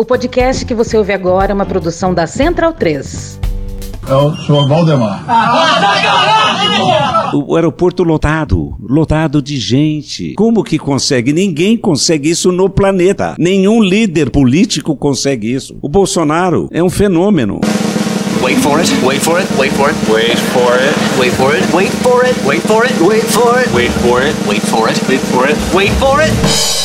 [0.00, 3.40] O podcast que você ouve agora é uma produção da Central 3.
[4.08, 5.24] É o senhor Valdemar.
[7.34, 10.34] O aeroporto lotado, lotado de gente.
[10.34, 11.32] Como que consegue?
[11.32, 13.34] Ninguém consegue isso no planeta.
[13.36, 15.76] Nenhum líder político consegue isso.
[15.82, 17.60] O Bolsonaro é um fenômeno.
[18.40, 18.88] Wait for it.
[19.04, 19.52] Wait for it.
[19.58, 19.98] Wait for it.
[20.08, 21.18] Wait for it.
[21.18, 21.74] Wait for it.
[21.74, 22.46] Wait for it.
[22.46, 22.94] Wait for it.
[22.94, 23.74] Wait for it.
[23.74, 24.36] Wait for it.
[24.46, 25.08] Wait for it.
[25.08, 25.74] Wait for it.
[25.74, 26.30] Wait for it.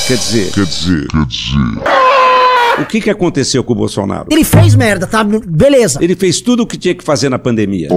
[0.08, 2.33] Quer dizer, Quer dizer, quer dizer.
[2.80, 4.28] O que, que aconteceu com o Bolsonaro?
[4.32, 5.24] Ele fez merda, tá?
[5.24, 6.00] Beleza.
[6.02, 7.90] Ele fez tudo o que tinha que fazer na pandemia.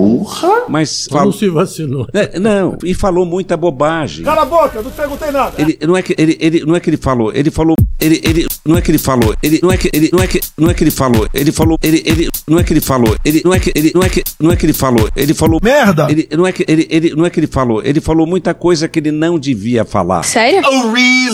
[0.69, 2.07] Mas Não se vacinou.
[2.13, 4.25] É, Não, e falou muita bobagem.
[4.25, 5.55] Cala a boca, não perguntei nada.
[5.59, 8.47] Ele não é que ele, ele não é que ele falou, ele falou, ele, ele
[8.67, 10.75] não é que ele falou, ele não é que ele não é que não é
[10.75, 13.61] que ele falou, ele falou, ele, ele não é que ele falou, ele não é
[13.61, 16.07] que ele não é que não é que ele falou, ele falou Merda!
[16.11, 18.89] Ele não é que ele, ele não é que ele falou, ele falou muita coisa
[18.89, 20.23] que ele não devia falar.
[20.23, 20.63] Sério?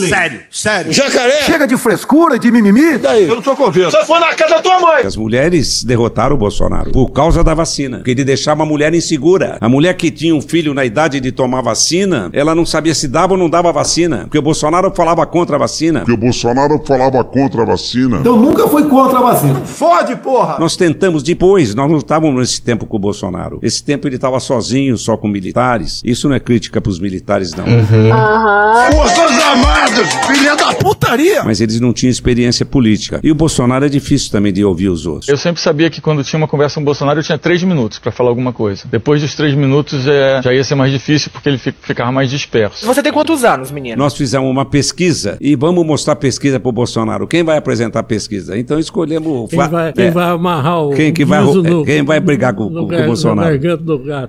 [0.09, 0.93] Sério, sério.
[0.93, 1.43] Jacaré!
[1.43, 2.99] Chega de frescura e de mimimi.
[2.99, 3.29] Daí?
[3.29, 3.91] Eu não sou convicto.
[3.91, 5.03] Você foi na casa da tua mãe!
[5.05, 9.59] As mulheres derrotaram o Bolsonaro por causa da vacina, porque ele deixava a mulher insegura.
[9.61, 13.09] A mulher que tinha um filho na idade de tomar vacina, ela não sabia se
[13.09, 16.01] dava ou não dava vacina, porque o Bolsonaro falava contra a vacina.
[16.01, 18.23] Porque o Bolsonaro falava contra a vacina.
[18.25, 19.61] Eu nunca fui contra a vacina.
[19.65, 20.57] Fode, porra!
[20.59, 23.59] Nós tentamos depois, nós não estávamos nesse tempo com o Bolsonaro.
[23.63, 26.01] Esse tempo ele estava sozinho, só com militares.
[26.05, 27.65] Isso não é crítica para os militares, não.
[28.93, 31.43] Forças Armadas, filha da Putaria!
[31.45, 33.21] Mas eles não tinham experiência política.
[33.23, 35.29] E o Bolsonaro é difícil também de ouvir os outros.
[35.29, 37.99] Eu sempre sabia que quando tinha uma conversa com o Bolsonaro eu tinha três minutos
[37.99, 38.85] para falar alguma coisa.
[38.91, 42.31] Depois dos três minutos é, já ia ser mais difícil porque ele fi- ficava mais
[42.31, 42.85] disperso.
[42.87, 43.97] Você tem quantos anos, menino?
[43.97, 47.12] Nós fizemos uma pesquisa e vamos mostrar a pesquisa para o Bolsonaro.
[47.29, 48.59] Quem vai apresentar a pesquisa?
[48.59, 50.91] Então escolhemos o Quem vai, quem é, vai amarrar o.
[50.95, 53.59] Quem que vai- guiso no- quem vai brigar com- no com o gar- Bolsonaro?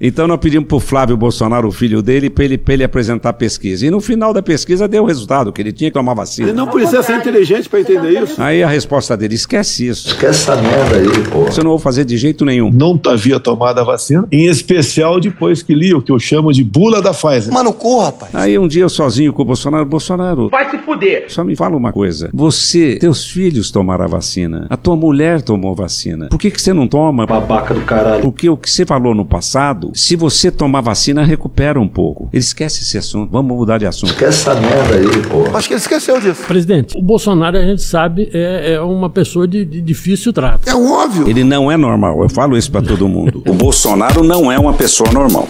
[0.02, 3.34] Então nós pedimos pro Flávio Bolsonaro, o filho dele, para ele, pra ele apresentar a
[3.34, 3.86] pesquisa.
[3.86, 6.50] E no final da pesquisa deu o resultado, que ele tinha que tomar vacina.
[6.50, 8.42] Ele não precisa ser inteligente pra entender isso.
[8.42, 10.08] Aí a resposta dele, esquece isso.
[10.10, 11.48] Esquece essa merda aí, pô.
[11.48, 12.72] Isso eu não vou fazer de jeito nenhum.
[12.72, 16.64] Não havia tomado a vacina, em especial depois que li o que eu chamo de
[16.64, 17.54] bula da Pfizer.
[17.54, 18.36] Mano, corra, rapaz.
[18.36, 21.26] Aí um dia eu sozinho com o Bolsonaro, Bolsonaro, Vai se fuder.
[21.28, 22.30] só me fala uma coisa.
[22.34, 24.68] Você, teus filhos tomaram a vacina.
[24.70, 26.28] A tua mulher tomou vacina.
[26.30, 27.26] Por que, que você não toma?
[27.26, 28.22] Babaca do caralho.
[28.22, 32.30] Porque o que você falou no passado, se você tomar vacina, recupera um pouco.
[32.32, 33.32] Ele esquece esse assunto.
[33.32, 34.12] Vamos mudar de assunto.
[34.12, 35.56] Esquece essa merda aí, pô.
[35.56, 36.44] Acho que ele esqueceu disso.
[36.48, 40.68] Presidente, o Bolsonaro, a gente sabe, é, é uma pessoa de, de difícil trato.
[40.68, 41.30] É óbvio.
[41.30, 42.22] Ele não é normal.
[42.22, 43.42] Eu falo isso pra todo mundo.
[43.54, 45.48] O Bolsonaro não é uma pessoa normal.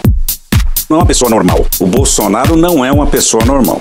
[0.90, 1.64] Não é uma pessoa normal.
[1.80, 3.80] O Bolsonaro não é uma pessoa normal.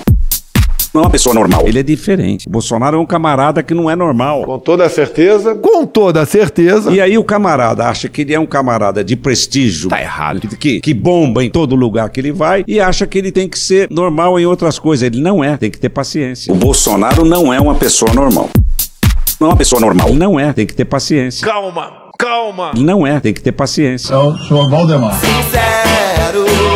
[0.94, 1.64] Não é uma pessoa normal.
[1.66, 2.48] Ele é diferente.
[2.48, 4.44] O Bolsonaro é um camarada que não é normal.
[4.44, 5.56] Com toda certeza.
[5.56, 6.92] Com toda certeza.
[6.92, 9.90] E aí o camarada acha que ele é um camarada de prestígio.
[9.90, 10.48] Tá errado.
[10.56, 13.58] Que, que bomba em todo lugar que ele vai e acha que ele tem que
[13.58, 15.08] ser normal em outras coisas.
[15.08, 15.58] Ele não é.
[15.58, 16.54] Tem que ter paciência.
[16.54, 18.52] O Bolsonaro não é uma pessoa normal.
[19.40, 20.10] Não é uma pessoa normal.
[20.10, 20.54] Ele não é.
[20.54, 21.48] Tem que ter paciência.
[21.48, 22.70] Calma, calma.
[22.76, 23.20] Ele não é.
[23.20, 24.14] Tem que ter paciência.
[24.14, 25.20] É o senhor Valdemar.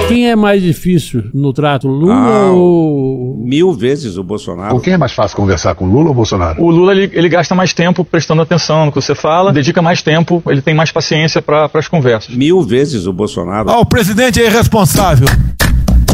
[0.07, 3.37] Quem é mais difícil no trato, Lula Ah, ou.
[3.43, 4.79] Mil vezes o Bolsonaro.
[4.79, 6.61] quem é mais fácil conversar, com Lula ou Bolsonaro?
[6.61, 10.01] O Lula ele, ele gasta mais tempo prestando atenção no que você fala, dedica mais
[10.01, 12.33] tempo, ele tem mais paciência para as conversas.
[12.35, 13.69] Mil vezes o Bolsonaro.
[13.69, 15.27] Ah, o presidente é irresponsável.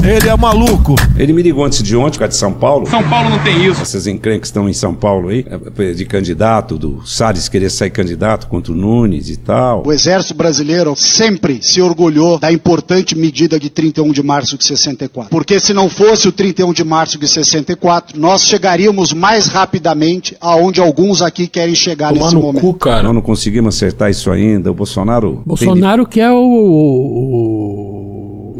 [0.05, 0.95] Ele é maluco.
[1.17, 2.85] Ele me ligou antes de ontem, cara, de São Paulo.
[2.87, 3.81] São Paulo não tem isso.
[3.81, 5.45] Essas encrencas que estão em São Paulo aí,
[5.79, 9.81] eh, de candidato, do Salles querer sair candidato contra o Nunes e tal.
[9.85, 15.29] O Exército Brasileiro sempre se orgulhou da importante medida de 31 de março de 64.
[15.29, 20.81] Porque se não fosse o 31 de março de 64, nós chegaríamos mais rapidamente aonde
[20.81, 22.61] alguns aqui querem chegar Tomar nesse no momento.
[22.61, 23.03] cu, cara.
[23.03, 24.69] Nós não conseguimos acertar isso ainda.
[24.69, 25.35] O Bolsonaro.
[25.35, 28.19] tem- Bolsonaro que é o.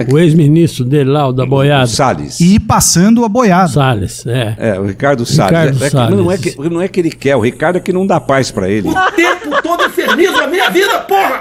[0.10, 1.88] o, o ex-ministro dele lá, o da boiada.
[1.88, 2.40] Salles.
[2.40, 3.68] E passando a boiada.
[3.70, 4.56] Salles, é.
[4.58, 5.52] É, o Ricardo Salles.
[5.74, 6.18] Ricardo É- é Salles.
[6.18, 8.52] Não, é que, não é que ele quer, o Ricardo é que não dá paz
[8.52, 8.88] pra ele.
[8.90, 11.40] O tempo todo inferniza a minha vida, porra!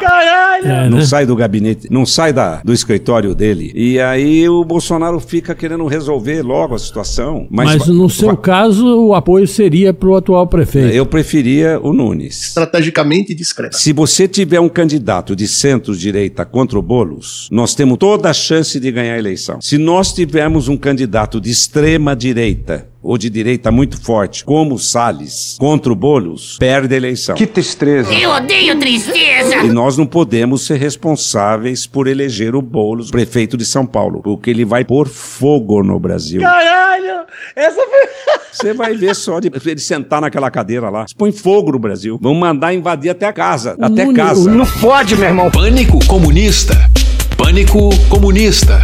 [0.65, 1.05] É Não né?
[1.05, 3.73] sai do gabinete, não sai da, do escritório dele.
[3.75, 7.47] E aí o Bolsonaro fica querendo resolver logo a situação.
[7.51, 10.95] Mas, Mas no seu caso, o apoio seria pro atual prefeito.
[10.95, 12.43] eu preferia o Nunes.
[12.43, 13.77] Estrategicamente discreto.
[13.77, 18.79] Se você tiver um candidato de centro-direita contra o Boulos, nós temos toda a chance
[18.79, 19.61] de ganhar a eleição.
[19.61, 25.93] Se nós tivermos um candidato de extrema-direita ou de direita muito forte, como Salles, contra
[25.93, 27.35] o Boulos, perde a eleição.
[27.47, 28.13] tristeza.
[28.15, 29.57] Eu odeio tristeza!
[29.65, 34.51] E nós não podemos ser responsáveis por eleger o Boulos prefeito de São Paulo, porque
[34.51, 36.41] ele vai pôr fogo no Brasil.
[36.41, 37.27] Caralho!
[37.57, 38.13] Essa foi.
[38.53, 41.07] Você vai ver só de ele sentar naquela cadeira lá.
[41.17, 42.19] Põe fogo no Brasil.
[42.21, 43.77] Vão mandar invadir até a casa.
[43.81, 44.51] Até casa.
[44.51, 45.51] Não pode, meu irmão.
[45.51, 46.75] Pânico comunista.
[47.37, 48.83] Pânico comunista.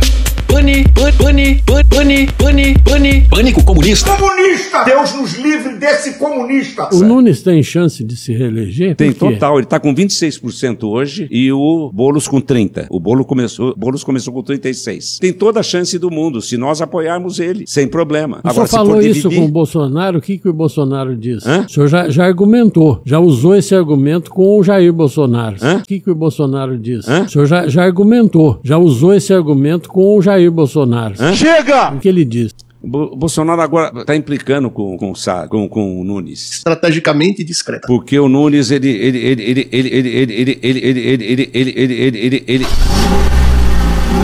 [0.58, 0.88] Pânico
[1.19, 4.10] Puni, puni, puni, puni, puni, pânico comunista.
[4.16, 4.82] Comunista!
[4.84, 6.88] Deus nos livre desse comunista!
[6.93, 8.96] O Nunes tem chance de se reeleger?
[8.96, 12.88] Tem total, ele tá com 26% hoje e o Boulos com 30.
[12.90, 15.19] O Boulos começou, Boulos começou com 36.
[15.20, 18.40] Tem toda a chance do mundo se nós apoiarmos ele, sem problema.
[18.44, 21.49] O senhor se falou isso dividir- com o Bolsonaro, o que, que o Bolsonaro disse?
[21.49, 21.66] Hã?
[21.66, 25.56] O senhor já, já argumentou, já usou esse argumento com o Jair Bolsonaro.
[25.62, 25.76] Hã?
[25.76, 27.08] O que, que o Bolsonaro disse?
[27.08, 27.22] Hã?
[27.22, 31.14] O senhor já, já argumentou, já usou esse argumento com o Jair Bolsonaro.
[31.34, 31.90] Chega!
[31.94, 32.54] O que ele disse?
[32.80, 35.12] O Bo- Bolsonaro agora está implicando com, com,
[35.48, 36.52] com, com o Nunes.
[36.52, 37.86] Estrategicamente discreta.
[37.88, 41.70] Porque o Nunes, ele, ele, ele, ele, ele, ele, ele, ele, ele, ele, ele, ele,
[41.74, 42.66] ele, ele, ele, ele,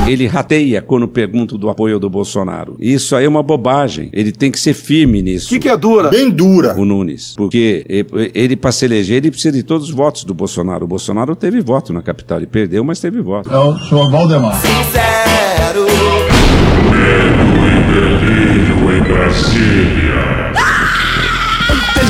[0.06, 2.76] ele rateia quando pergunta do apoio do Bolsonaro.
[2.78, 4.10] Isso aí é uma bobagem.
[4.12, 5.46] Ele tem que ser firme nisso.
[5.46, 6.10] O que, que é dura?
[6.10, 6.74] Bem dura.
[6.78, 7.34] O Nunes.
[7.36, 10.84] Porque ele, ele para se eleger, ele precisa de todos os votos do Bolsonaro.
[10.84, 12.38] O Bolsonaro teve voto na capital.
[12.38, 13.50] Ele perdeu, mas teve voto.
[13.50, 14.60] É o senhor Valdemar.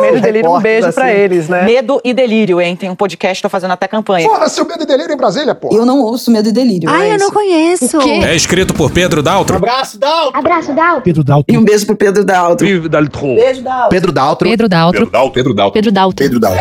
[0.00, 1.62] Medo e delírio, um beijo pra eles, né?
[1.62, 2.76] Medo e delírio, hein?
[2.76, 4.28] Tem um podcast, tô fazendo até campanha.
[4.28, 5.70] Fora seu medo e delírio em Brasília, pô.
[5.72, 6.88] Eu não ouço Medo e Delírio.
[6.88, 7.98] Ai, eu não conheço.
[7.98, 8.20] O quê?
[8.24, 9.56] É escrito por Pedro Daltro.
[9.56, 10.30] Abraço, Dal.
[10.32, 11.00] Abraço, Dal.
[11.00, 11.52] Pedro Dalton.
[11.52, 12.66] E um beijo pro Pedro Daltro.
[12.66, 13.88] Beijo, Daltro.
[13.90, 14.48] Pedro Daltro.
[14.48, 15.00] Pedro Daltro.
[15.32, 15.72] Pedro Dalto.
[15.72, 16.24] Pedro Daltro.
[16.24, 16.52] Pedro Dal.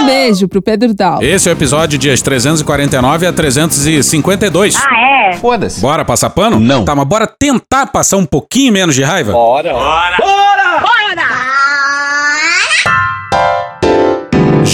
[0.00, 1.26] Um beijo pro Pedro Daltro.
[1.26, 4.76] Esse é o episódio dias 349 a 352.
[4.76, 5.32] Ah, é?
[5.34, 5.80] Foda-se.
[5.80, 6.58] Bora passar pano?
[6.58, 6.84] Não.
[6.84, 9.32] Tá, mas bora tentar passar um pouquinho menos de raiva?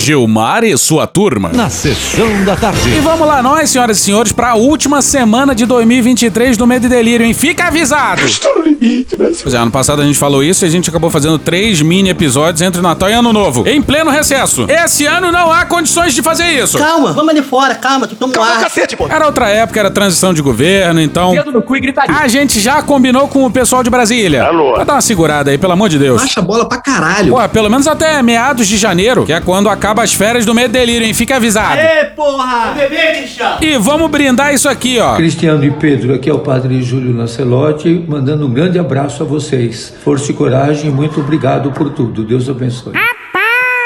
[0.07, 1.51] Gilmar e sua turma.
[1.53, 2.79] Na sessão da tarde.
[2.97, 6.87] E vamos lá nós, senhoras e senhores, para a última semana de 2023 do Medo
[6.87, 7.35] e Delírio, hein?
[7.35, 8.23] Fica avisado!
[8.25, 9.33] Estou no limite, né?
[9.43, 12.09] Pois é, ano passado a gente falou isso e a gente acabou fazendo três mini
[12.11, 14.65] episódios entre Natal e Ano Novo, em pleno recesso.
[14.69, 16.79] Esse ano não há condições de fazer isso.
[16.79, 18.61] Calma, vamos ali fora, calma, tu toma um Calma, ar.
[18.61, 19.09] cacete, pô.
[19.09, 21.33] Era outra época, era transição de governo, então...
[21.33, 22.15] Dedo no cu e gritaria.
[22.15, 24.45] A gente já combinou com o pessoal de Brasília.
[24.45, 24.75] Alô?
[24.75, 26.21] Pra dar uma segurada aí, pelo amor de Deus.
[26.23, 27.33] Baixa a bola pra caralho.
[27.35, 30.71] Pô, pelo menos até meados de janeiro, que é quando acaba as férias do Medo
[30.71, 31.15] e Delírio, hein?
[31.15, 31.81] Fica avisado.
[32.15, 32.73] porra!
[32.75, 33.59] Bebê, Cristiano.
[33.61, 35.17] E vamos brindar isso aqui, ó.
[35.17, 39.95] Cristiano e Pedro, aqui é o Padre Júlio Lancelotti, mandando um grande abraço a vocês.
[40.03, 42.25] Força e coragem, muito obrigado por tudo.
[42.25, 42.93] Deus abençoe.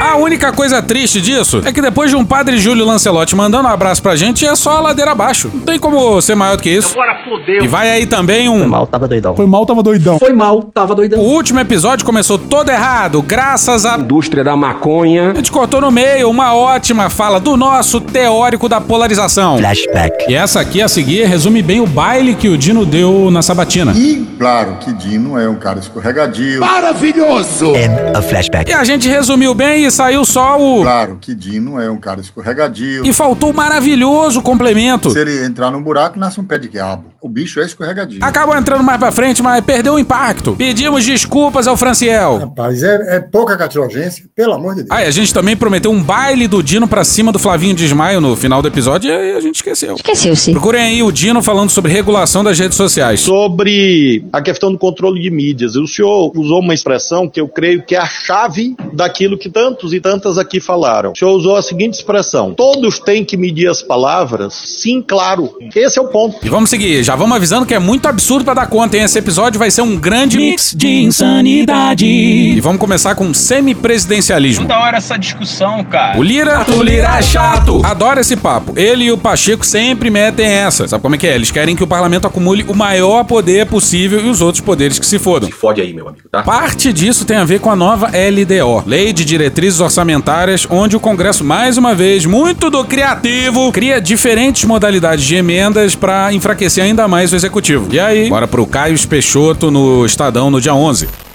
[0.00, 3.70] A única coisa triste disso é que depois de um padre Júlio Lancelotti mandando um
[3.70, 5.50] abraço pra gente, é só a ladeira abaixo.
[5.52, 6.92] Não tem como ser maior do que isso.
[6.98, 7.62] Agora fodeu.
[7.62, 8.66] E vai aí também um.
[8.66, 9.36] Mal, tava doidão.
[9.36, 10.18] Foi mal, tava doidão.
[10.18, 11.20] Foi mal, tava O doidão.
[11.20, 13.98] último episódio começou todo errado, graças a.
[13.98, 15.32] Indústria da maconha.
[15.32, 19.58] A gente cortou no meio uma ótima fala do nosso teórico da polarização.
[19.58, 20.24] Flashback.
[20.30, 23.92] E essa aqui a seguir resume bem o baile que o Dino deu na sabatina.
[23.94, 26.60] E claro que Dino é um cara escorregadio.
[26.60, 27.72] Maravilhoso.
[27.74, 28.70] And a flashback.
[28.70, 30.82] E a gente resumiu bem e saiu só o.
[30.82, 33.04] Claro que Dino é um cara escorregadio.
[33.04, 35.10] E faltou o maravilhoso complemento.
[35.10, 37.04] Se ele entrar num buraco, nasce um pé de quiabo.
[37.20, 38.18] O bicho é escorregadio.
[38.22, 40.54] Acabou entrando mais pra frente, mas perdeu o impacto.
[40.56, 42.38] Pedimos desculpas ao Franciel.
[42.38, 44.90] Rapaz, é, é pouca catilogência, pelo amor de Deus.
[44.90, 48.20] Ah, e a gente também prometeu um baile do Dino pra cima do Flavinho Desmaio
[48.20, 49.96] no final do episódio e aí a gente esqueceu.
[49.96, 50.52] Esqueceu-se.
[50.52, 53.20] Procurem aí o Dino falando sobre regulação das redes sociais.
[53.20, 57.82] Sobre a questão do controle de mídias, o senhor usou uma expressão que eu creio
[57.82, 59.48] que é a chave daquilo que
[59.80, 61.12] tantos e tantas aqui falaram.
[61.12, 64.54] O senhor usou a seguinte expressão: todos têm que medir as palavras?
[64.54, 65.56] Sim, claro.
[65.74, 66.36] Esse é o ponto.
[66.44, 69.04] E vamos seguir, já vamos avisando que é muito absurdo pra dar conta, hein?
[69.04, 72.04] Esse episódio vai ser um grande mix de insanidade.
[72.04, 74.66] E vamos começar com semi-presidencialismo.
[74.66, 76.18] Da hora essa discussão, cara.
[76.18, 77.80] O Lira, o Lira é chato.
[77.84, 78.72] Adora esse papo.
[78.76, 80.86] Ele e o Pacheco sempre metem essa.
[80.86, 81.34] Sabe como é que é?
[81.34, 85.06] Eles querem que o parlamento acumule o maior poder possível e os outros poderes que
[85.06, 85.50] se fodam.
[85.50, 86.42] Fode aí, meu amigo, tá?
[86.42, 89.24] Parte disso tem a ver com a nova LDO, Lei de
[89.70, 95.36] Diretrizes Orçamentárias, onde o Congresso, mais uma vez, muito do criativo, cria diferentes modalidades de
[95.36, 97.86] emendas para enfraquecer ainda mais o executivo.
[97.92, 101.29] E aí, bora pro Caio Peixoto no Estadão no dia 11.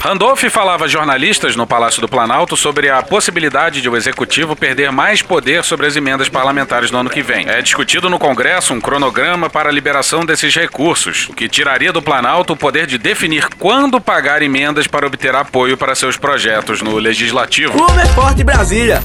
[0.00, 4.90] Randolph falava a jornalistas no Palácio do Planalto sobre a possibilidade de o executivo perder
[4.90, 7.46] mais poder sobre as emendas parlamentares no ano que vem.
[7.46, 12.00] É discutido no Congresso um cronograma para a liberação desses recursos, o que tiraria do
[12.00, 16.96] Planalto o poder de definir quando pagar emendas para obter apoio para seus projetos no
[16.96, 17.74] Legislativo.
[17.74, 19.02] Como é forte Brasília.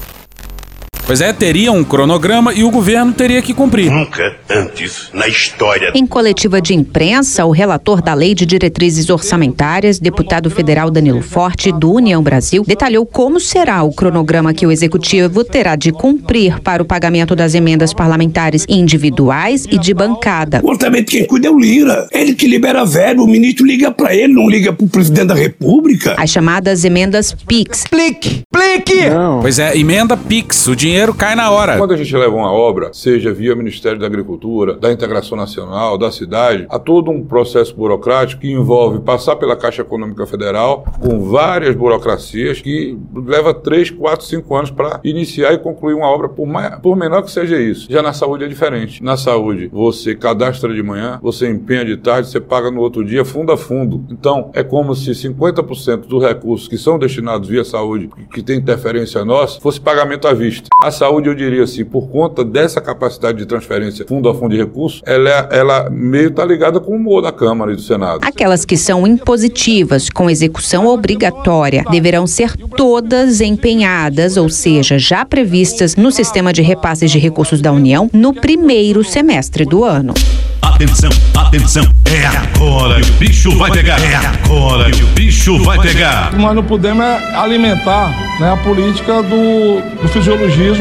[1.06, 3.92] Pois é, teria um cronograma e o governo teria que cumprir.
[3.92, 5.92] Nunca antes na história.
[5.94, 11.70] Em coletiva de imprensa, o relator da Lei de Diretrizes Orçamentárias, deputado federal Danilo Forte,
[11.70, 16.82] do União Brasil, detalhou como será o cronograma que o executivo terá de cumprir para
[16.82, 20.60] o pagamento das emendas parlamentares individuais e de bancada.
[20.64, 22.08] O orçamento quem cuida é o Lira.
[22.10, 26.16] Ele que libera verbo, o ministro liga pra ele, não liga pro presidente da república.
[26.18, 27.84] As chamadas emendas PIX.
[27.88, 28.42] Plique!
[28.50, 29.04] Plique!
[29.40, 31.76] Pois é, emenda PIX, o dinheiro cai na hora.
[31.76, 36.10] Quando a gente leva uma obra, seja via Ministério da Agricultura, da Integração Nacional, da
[36.10, 41.74] cidade, há todo um processo burocrático que envolve passar pela Caixa Econômica Federal, com várias
[41.74, 46.76] burocracias, que leva 3, 4, 5 anos para iniciar e concluir uma obra, por, mais,
[46.76, 47.86] por menor que seja isso.
[47.90, 49.02] Já na saúde é diferente.
[49.02, 53.24] Na saúde, você cadastra de manhã, você empenha de tarde, você paga no outro dia,
[53.24, 54.02] fundo a fundo.
[54.10, 59.24] Então, é como se 50% dos recursos que são destinados via saúde, que tem interferência
[59.24, 60.68] nossa, fosse pagamento à vista.
[60.86, 64.56] A saúde, eu diria assim, por conta dessa capacidade de transferência fundo a fundo de
[64.56, 68.20] recursos, ela, ela meio está ligada com o humor da Câmara e do Senado.
[68.22, 75.96] Aquelas que são impositivas, com execução obrigatória, deverão ser todas empenhadas, ou seja, já previstas
[75.96, 80.14] no sistema de repasses de recursos da União no primeiro semestre do ano.
[80.62, 83.98] Atenção, atenção, é agora que o bicho vai pegar.
[83.98, 86.36] É agora que o bicho vai pegar.
[86.36, 90.75] Nós não podemos é alimentar né, a política do, do fisiologismo,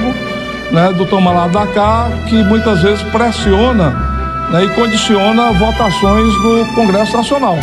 [0.71, 3.89] né, do tomar lá da cá, que muitas vezes pressiona
[4.51, 7.57] né, e condiciona votações no Congresso Nacional.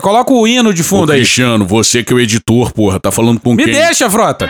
[0.00, 1.18] Coloca o hino de fundo aí.
[1.18, 3.74] Cristiano, você que é o editor, porra, tá falando com Me quem?
[3.74, 4.48] deixa, frota!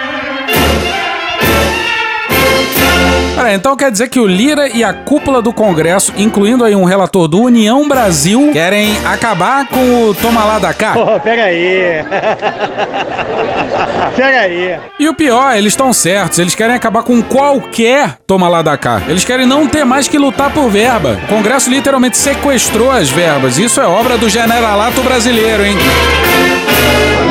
[3.39, 6.83] Peraí, então quer dizer que o Lira e a cúpula do Congresso, incluindo aí um
[6.83, 10.97] relator do União Brasil, querem acabar com o toma lá da cá?
[11.23, 12.03] Pega aí.
[14.17, 14.77] pega aí.
[14.99, 19.01] E o pior, eles estão certos, eles querem acabar com qualquer toma lá da cá.
[19.07, 21.17] Eles querem não ter mais que lutar por verba.
[21.23, 23.57] O Congresso literalmente sequestrou as verbas.
[23.57, 25.77] Isso é obra do generalato brasileiro, hein?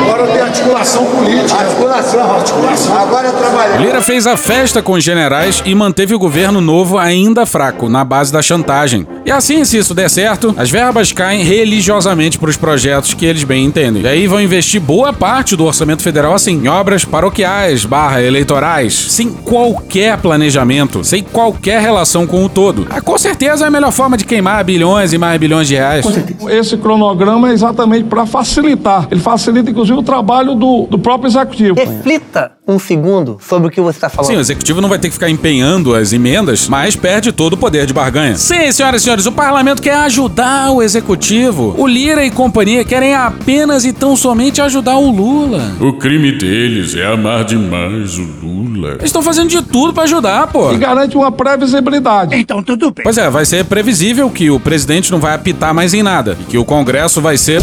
[0.08, 1.60] Agora tem articulação política.
[1.60, 2.98] Articulação, articulação.
[2.98, 3.76] Agora é trabalhar.
[3.78, 8.04] Lira fez a festa com os generais e manteve o governo novo ainda fraco, na
[8.04, 9.06] base da chantagem.
[9.26, 13.44] E assim, se isso der certo, as verbas caem religiosamente para os projetos que eles
[13.44, 14.02] bem entendem.
[14.02, 18.94] E aí vão investir boa parte do orçamento federal assim, em obras paroquiais, barra eleitorais,
[18.94, 22.86] sem qualquer planejamento, sem qualquer relação com o todo.
[22.88, 26.06] Ah, com certeza é a melhor forma de queimar bilhões e mais bilhões de reais.
[26.48, 29.06] Esse cronograma é exatamente para facilitar.
[29.10, 31.74] Ele facilita, inclusive, o trabalho do, do próprio executivo.
[31.74, 34.30] Reflita um segundo sobre o que você está falando.
[34.30, 37.56] Sim, o executivo não vai ter que ficar empenhando as emendas, mas perde todo o
[37.56, 38.36] poder de barganha.
[38.36, 41.74] Sim, senhoras e senhores, o parlamento quer ajudar o executivo.
[41.78, 45.72] O Lira e companhia querem apenas e tão somente ajudar o Lula.
[45.80, 48.90] O crime deles é amar demais o Lula.
[48.92, 50.70] Eles estão fazendo de tudo pra ajudar, pô.
[50.70, 52.36] E garante uma previsibilidade.
[52.36, 53.02] Então tudo bem.
[53.02, 56.44] Pois é, vai ser previsível que o presidente não vai apitar mais em nada e
[56.44, 57.62] que o Congresso vai ser.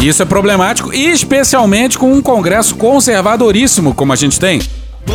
[0.00, 2.74] Isso é problemático, especialmente com um Congresso
[3.34, 4.60] conservadoríssimo como a gente tem.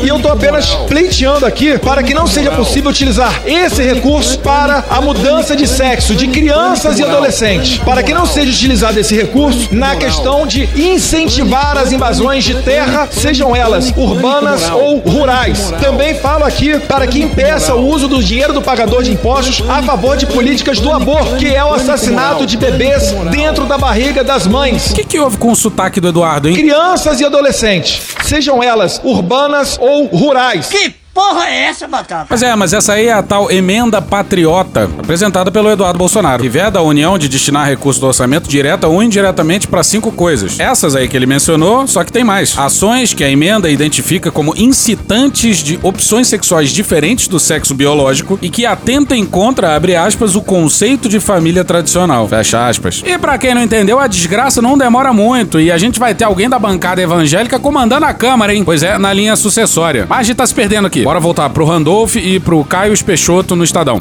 [0.04, 4.86] E eu tô apenas pleiteando aqui para que não seja possível utilizar esse recurso para
[4.90, 7.80] a mudança de sexo de crianças e adolescentes.
[7.80, 13.10] Para que não seja utilizado esse recurso na questão de incentivar as invasões de terra,
[13.12, 15.74] sejam elas urbanas ou rurais.
[15.82, 19.82] Também falo aqui para que impeça o uso do dinheiro do pagador de impostos a
[19.82, 24.46] favor de políticas do aborto, que é o assassinato de bebês dentro da barriga das
[24.46, 24.92] mães.
[24.92, 26.56] O que, que houve com o sotaque do Eduardo, hein?
[26.56, 30.68] Crianças e adolescentes, sejam elas urbanas ou rurais.
[30.68, 32.28] Que porra é essa, Batata?
[32.30, 36.48] Mas é, mas essa aí é a tal emenda patriota, apresentada pelo Eduardo Bolsonaro, que
[36.48, 40.58] veda a União de destinar recursos do orçamento direta ou indiretamente para cinco coisas.
[40.58, 42.58] Essas aí que ele mencionou, só que tem mais.
[42.58, 48.50] Ações que a emenda identifica como incitantes de opções sexuais diferentes do sexo biológico e
[48.50, 53.04] que atentem contra, abre aspas, o conceito de família tradicional, fecha aspas.
[53.06, 56.24] E pra quem não entendeu, a desgraça não demora muito e a gente vai ter
[56.24, 58.64] alguém da bancada evangélica comandando a Câmara, hein?
[58.64, 60.06] Pois é, na linha sucessória.
[60.08, 61.09] Mas a gente tá se perdendo aqui.
[61.10, 64.00] Bora voltar pro Randolph e pro Caio Peixoto no Estadão.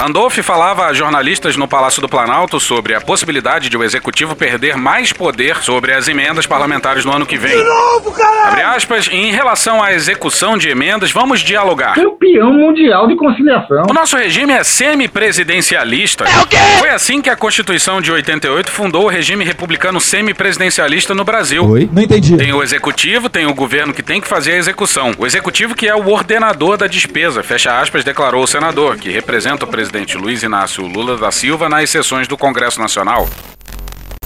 [0.00, 4.74] Randolph falava a jornalistas no Palácio do Planalto sobre a possibilidade de o executivo perder
[4.74, 7.54] mais poder sobre as emendas parlamentares no ano que vem.
[7.54, 8.48] De novo, caralho!
[8.48, 11.96] Abre aspas, em relação à execução de emendas, vamos dialogar.
[11.96, 13.82] Campeão mundial de conciliação.
[13.90, 16.24] O nosso regime é semipresidencialista.
[16.24, 16.56] É o quê?
[16.78, 21.68] Foi assim que a Constituição de 88 fundou o regime republicano semipresidencialista no Brasil.
[21.68, 21.90] Oi?
[21.92, 22.38] Não entendi.
[22.38, 25.12] Tem o executivo, tem o governo que tem que fazer a execução.
[25.18, 29.66] O executivo que é o ordenador da despesa, fecha aspas, declarou o senador, que representa
[29.66, 33.28] o presidente Luiz Inácio Lula da Silva nas sessões do Congresso Nacional.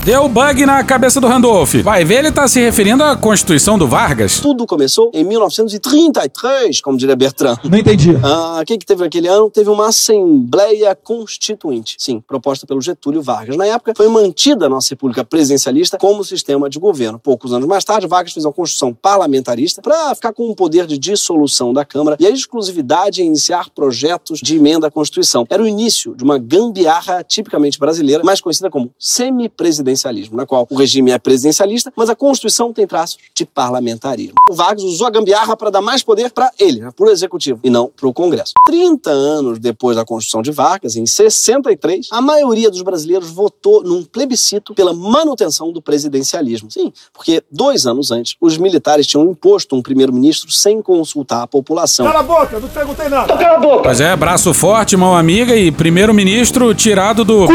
[0.04, 1.76] Deu bug na cabeça do Randolph.
[1.76, 4.38] Vai ver, ele tá se referindo à Constituição do Vargas.
[4.38, 7.56] Tudo começou em 1933, como diria Bertrand.
[7.64, 8.14] Não entendi.
[8.22, 9.48] Ah, o que, que teve naquele ano?
[9.48, 11.96] Teve uma Assembleia Constituinte.
[11.98, 13.56] Sim, proposta pelo Getúlio Vargas.
[13.56, 17.18] Na época, foi mantida a nossa República Presidencialista como sistema de governo.
[17.18, 20.98] Poucos anos mais tarde, Vargas fez uma Constituição parlamentarista para ficar com o poder de
[20.98, 25.46] dissolução da Câmara e a exclusividade em iniciar projetos de emenda à Constituição.
[25.48, 29.93] Era o início de uma gambiarra tipicamente brasileira, mais conhecida como semipresidencialismo,
[30.32, 34.34] na qual o regime é presidencialista, mas a Constituição tem traços de parlamentarismo.
[34.48, 37.60] O Vargas usou a gambiarra para dar mais poder para ele, né, para o executivo,
[37.62, 38.52] e não para o Congresso.
[38.66, 44.04] 30 anos depois da Constituição de Vargas, em 63, a maioria dos brasileiros votou num
[44.04, 46.70] plebiscito pela manutenção do presidencialismo.
[46.70, 52.06] Sim, porque dois anos antes, os militares tinham imposto um primeiro-ministro sem consultar a população.
[52.06, 53.36] Cala a boca, não perguntei nada.
[53.36, 53.82] Cala a boca!
[53.84, 57.46] Pois é, braço forte, mão amiga e primeiro-ministro tirado do.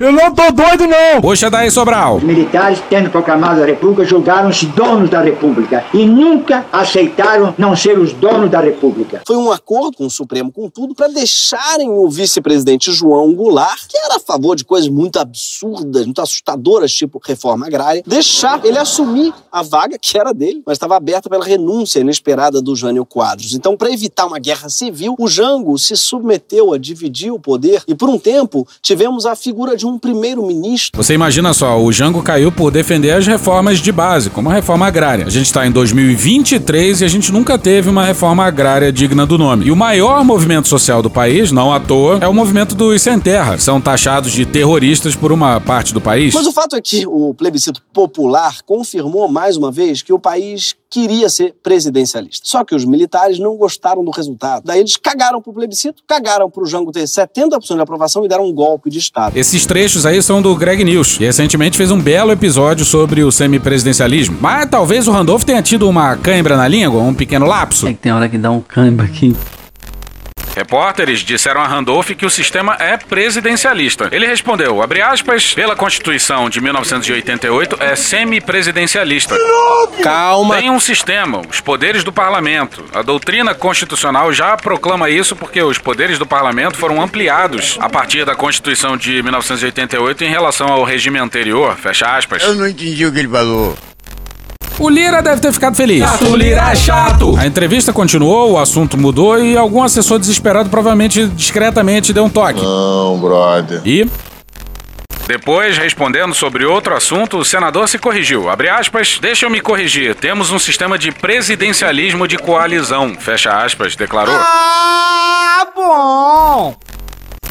[0.00, 1.20] Eu não tô doido, não!
[1.20, 2.16] Puxa daí, Sobral.
[2.16, 7.98] Os militares, tendo proclamado a República, julgaram-se donos da República e nunca aceitaram não ser
[7.98, 9.20] os donos da República.
[9.26, 13.98] Foi um acordo com o Supremo, com tudo, para deixarem o vice-presidente João Goulart, que
[13.98, 19.34] era a favor de coisas muito absurdas, muito assustadoras, tipo reforma agrária, deixar ele assumir
[19.52, 23.52] a vaga que era dele, mas estava aberta pela renúncia inesperada do Jânio Quadros.
[23.52, 27.94] Então, para evitar uma guerra civil, o Jango se submeteu a dividir o poder e,
[27.94, 31.02] por um tempo, tivemos a figura de um primeiro-ministro.
[31.02, 34.86] Você imagina só, o Jango caiu por defender as reformas de base, como a reforma
[34.86, 35.26] agrária.
[35.26, 39.36] A gente está em 2023 e a gente nunca teve uma reforma agrária digna do
[39.36, 39.66] nome.
[39.66, 43.18] E o maior movimento social do país, não à toa, é o movimento dos sem
[43.18, 43.58] terra.
[43.58, 46.34] São taxados de terroristas por uma parte do país.
[46.34, 50.74] Mas o fato é que o plebiscito popular confirmou mais uma vez que o país
[50.90, 52.46] queria ser presidencialista.
[52.46, 54.64] Só que os militares não gostaram do resultado.
[54.64, 58.52] Daí eles cagaram pro plebiscito, cagaram pro Jango ter 70% de aprovação e deram um
[58.52, 59.36] golpe de Estado.
[59.36, 63.32] Esses trechos aí são do Greg News, e recentemente fez um belo episódio sobre o
[63.32, 64.36] semipresidencialismo.
[64.38, 67.88] Mas talvez o Randolph tenha tido uma cãibra na língua, um pequeno lapso.
[67.88, 69.34] É que tem hora que dá um cãibra aqui.
[70.54, 74.08] Repórteres disseram a Randolph que o sistema é presidencialista.
[74.12, 79.36] Ele respondeu, abre aspas, pela Constituição de 1988 é semipresidencialista.
[80.02, 80.56] Calma.
[80.56, 82.84] Tem um sistema, os poderes do parlamento.
[82.92, 88.24] A doutrina constitucional já proclama isso porque os poderes do parlamento foram ampliados a partir
[88.24, 92.42] da Constituição de 1988 em relação ao regime anterior, fecha aspas.
[92.42, 93.76] Eu não entendi o que ele falou.
[94.80, 96.02] O Lira deve ter ficado feliz.
[96.02, 97.36] Chato, Lira é chato.
[97.36, 102.62] A entrevista continuou, o assunto mudou e algum assessor desesperado provavelmente discretamente deu um toque.
[102.62, 103.82] Não, brother.
[103.84, 104.08] E
[105.26, 108.48] depois, respondendo sobre outro assunto, o senador se corrigiu.
[108.48, 110.14] Abre aspas, deixa eu me corrigir.
[110.14, 113.14] Temos um sistema de presidencialismo de coalizão.
[113.20, 114.34] Fecha aspas, declarou.
[114.34, 116.74] Ah, bom!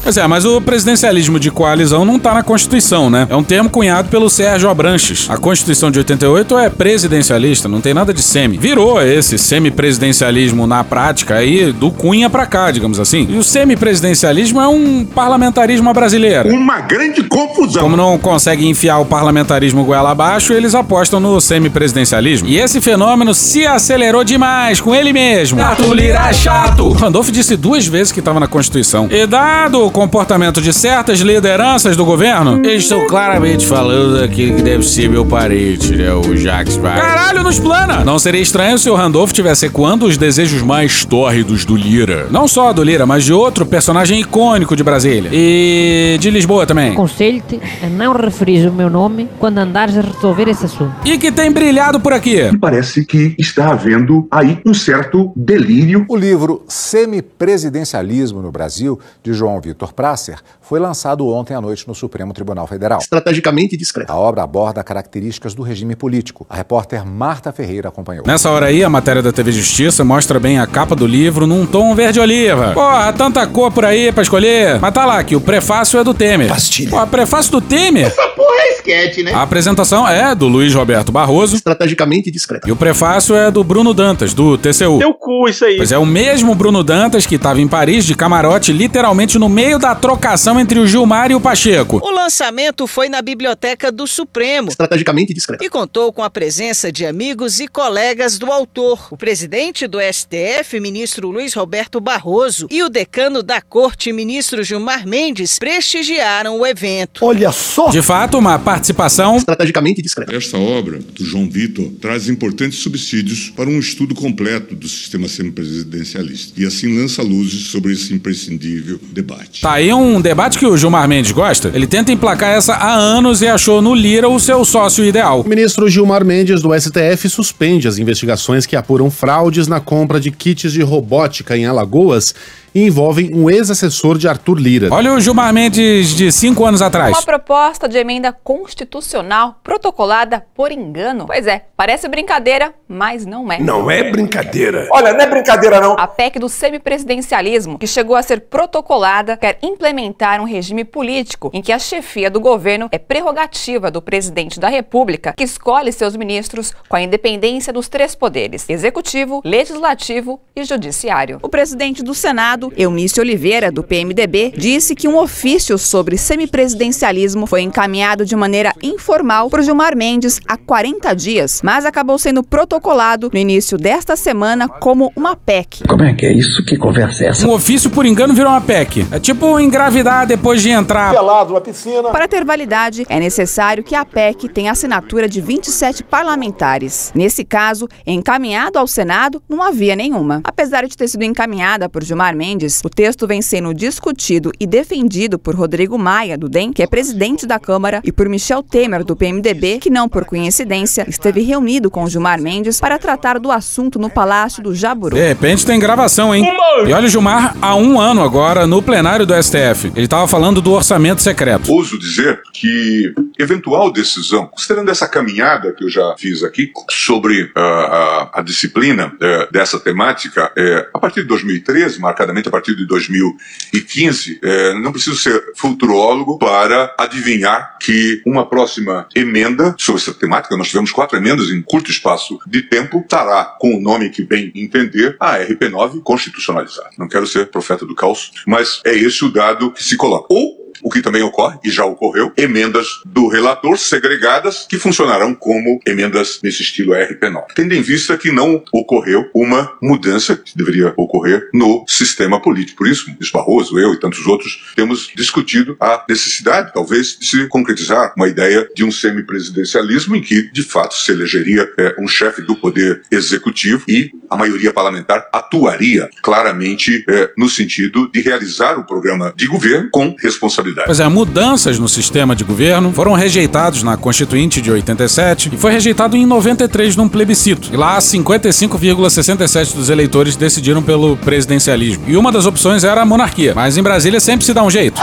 [0.02, 3.26] Pois é, mas o presidencialismo de coalizão não tá na Constituição, né?
[3.30, 5.28] É um termo cunhado pelo Sérgio Abranches.
[5.28, 8.56] A Constituição de 88 é presidencialista, não tem nada de semi.
[8.56, 13.26] Virou esse semipresidencialismo na prática aí do Cunha pra cá, digamos assim.
[13.30, 16.48] E o semipresidencialismo é um parlamentarismo brasileiro.
[16.48, 17.82] Uma grande confusão.
[17.82, 22.48] Como não conseguem enfiar o parlamentarismo goela abaixo, eles apostam no semipresidencialismo.
[22.48, 25.58] E esse fenômeno se acelerou demais com ele mesmo.
[25.60, 26.86] Chato, Lira é chato.
[26.86, 29.08] O Randolph disse duas vezes que estava na Constituição.
[29.10, 34.62] E dado o comportamento de certas lideranças do governo, eles estão claramente falando daquele que
[34.62, 36.12] deve ser meu parente, né?
[36.14, 37.02] O Jacques Wagner.
[37.02, 38.04] Caralho, nos plana!
[38.04, 42.28] Não seria estranho se o Randolph tivesse ecoando os desejos mais tórridos do Lira.
[42.30, 45.28] Não só do Lira, mas de outro personagem icônico de Brasília.
[45.32, 46.92] E de Lisboa também.
[46.92, 50.94] Aconselho-te a não referir o meu nome quando andares a resolver esse assunto.
[51.04, 52.56] E que tem brilhado por aqui.
[52.60, 56.04] Parece que está havendo aí um certo delírio.
[56.08, 61.94] O livro Semipresidencialismo no Brasil, de João Vitor Prasser, foi lançado ontem à noite no
[61.94, 63.00] Supremo Tribunal Federal.
[63.00, 64.10] Estrategicamente discreto.
[64.10, 66.46] A obra aborda características do regime político.
[66.48, 68.24] A repórter Marta Ferreira acompanhou.
[68.26, 71.66] Nessa hora aí, a matéria da TV Justiça mostra bem a capa do livro num
[71.66, 72.72] tom verde-oliva.
[72.72, 74.78] Porra, tanta cor por aí pra escolher.
[74.80, 76.48] Mas tá lá que o prefácio é do Temer.
[76.48, 76.90] Pastilha.
[76.90, 78.06] Porra, prefácio do Temer?
[78.06, 79.32] Essa porra é esquete, né?
[79.32, 81.56] A apresentação é do Luiz Roberto Barroso.
[81.56, 82.68] Estrategicamente discreto.
[82.68, 84.98] E o prefácio é do Bruno Dantas, do TCU.
[84.98, 85.76] Teu cu, isso aí.
[85.76, 89.69] Pois é, o mesmo Bruno Dantas que tava em Paris de camarote, literalmente no meio
[89.78, 92.00] da trocação entre o Gilmar e o Pacheco.
[92.02, 94.68] O lançamento foi na Biblioteca do Supremo.
[94.68, 95.62] Estrategicamente discreto.
[95.62, 100.80] E contou com a presença de amigos e colegas do autor, o presidente do STF,
[100.80, 107.24] ministro Luiz Roberto Barroso, e o decano da Corte, ministro Gilmar Mendes, prestigiaram o evento.
[107.24, 107.90] Olha só!
[107.90, 110.34] De fato, uma participação estrategicamente discreta.
[110.34, 116.60] Esta obra do João Vitor traz importantes subsídios para um estudo completo do sistema semipresidencialista
[116.60, 119.59] e assim lança luzes sobre esse imprescindível debate.
[119.60, 121.70] Tá aí um debate que o Gilmar Mendes gosta.
[121.74, 125.42] Ele tenta emplacar essa há anos e achou no Lira o seu sócio ideal.
[125.42, 130.30] O ministro Gilmar Mendes do STF suspende as investigações que apuram fraudes na compra de
[130.30, 132.34] kits de robótica em Alagoas
[132.74, 134.88] e envolvem um ex-assessor de Arthur Lira.
[134.92, 137.16] Olha o Gilmar Mendes de cinco anos atrás.
[137.16, 141.26] Uma proposta de emenda constitucional protocolada por engano.
[141.26, 143.58] Pois é, parece brincadeira, mas não é.
[143.60, 144.88] Não é brincadeira.
[144.90, 145.96] Olha, não é brincadeira não.
[145.98, 151.62] A PEC do semipresidencialismo, que chegou a ser protocolada, quer implementar um regime político em
[151.62, 156.74] que a chefia do governo é prerrogativa do presidente da República, que escolhe seus ministros
[156.88, 161.38] com a independência dos três poderes: executivo, legislativo e judiciário.
[161.42, 167.62] O presidente do Senado, Eunício Oliveira, do PMDB, disse que um ofício sobre semipresidencialismo foi
[167.62, 173.38] encaminhado de maneira informal por Gilmar Mendes há 40 dias, mas acabou sendo protocolado no
[173.38, 175.84] início desta semana como uma PEC.
[175.88, 176.64] Como é que é isso?
[176.64, 177.46] Que conversa é essa?
[177.46, 179.06] Um ofício por engano virou uma PEC.
[179.10, 181.12] É tipo engravidar depois de entrar.
[181.12, 182.10] Pelado, uma piscina.
[182.10, 187.12] Para ter validade, é necessário que a PEC tenha assinatura de 27 parlamentares.
[187.14, 190.40] Nesse caso, encaminhado ao Senado, não havia nenhuma.
[190.44, 192.49] Apesar de ter sido encaminhada por Gilmar Mendes,
[192.84, 197.46] o texto vem sendo discutido e defendido por Rodrigo Maia, do DEM, que é presidente
[197.46, 202.08] da Câmara, e por Michel Temer, do PMDB, que não por coincidência esteve reunido com
[202.08, 205.14] Gilmar Mendes para tratar do assunto no Palácio do Jaburu.
[205.14, 206.44] De repente tem gravação, hein?
[206.86, 209.92] E olha o Gilmar há um ano agora no plenário do STF.
[209.94, 211.72] Ele estava falando do orçamento secreto.
[211.72, 217.50] Ouso dizer que eventual decisão, considerando essa caminhada que eu já fiz aqui sobre uh,
[217.56, 222.86] a, a, disciplina uh, dessa temática, uh, a partir de 2013, marcadamente a partir de
[222.86, 224.40] 2015,
[224.82, 230.92] não preciso ser futurólogo para adivinhar que uma próxima emenda sobre essa temática, nós tivemos
[230.92, 235.38] quatro emendas em curto espaço de tempo, estará com o nome que bem entender, a
[235.38, 236.90] RP9 constitucionalizada.
[236.98, 240.26] Não quero ser profeta do caos, mas é esse o dado que se coloca.
[240.30, 245.80] Ou o que também ocorre, e já ocorreu, emendas do relator segregadas que funcionarão como
[245.86, 247.46] emendas nesse estilo RP9.
[247.54, 252.78] Tendo em vista que não ocorreu uma mudança que deveria ocorrer no sistema político.
[252.78, 257.48] Por isso, Luiz Barroso, eu e tantos outros temos discutido a necessidade, talvez, de se
[257.48, 262.42] concretizar uma ideia de um semipresidencialismo em que, de fato, se elegeria é, um chefe
[262.42, 268.86] do poder executivo e a maioria parlamentar atuaria claramente é, no sentido de realizar o
[268.86, 273.96] programa de governo com responsabilidade Pois é, mudanças no sistema de governo foram rejeitados na
[273.96, 277.70] Constituinte de 87 e foi rejeitado em 93 num plebiscito.
[277.72, 282.04] E lá 55,67 dos eleitores decidiram pelo presidencialismo.
[282.06, 285.00] E uma das opções era a monarquia, mas em Brasília sempre se dá um jeito.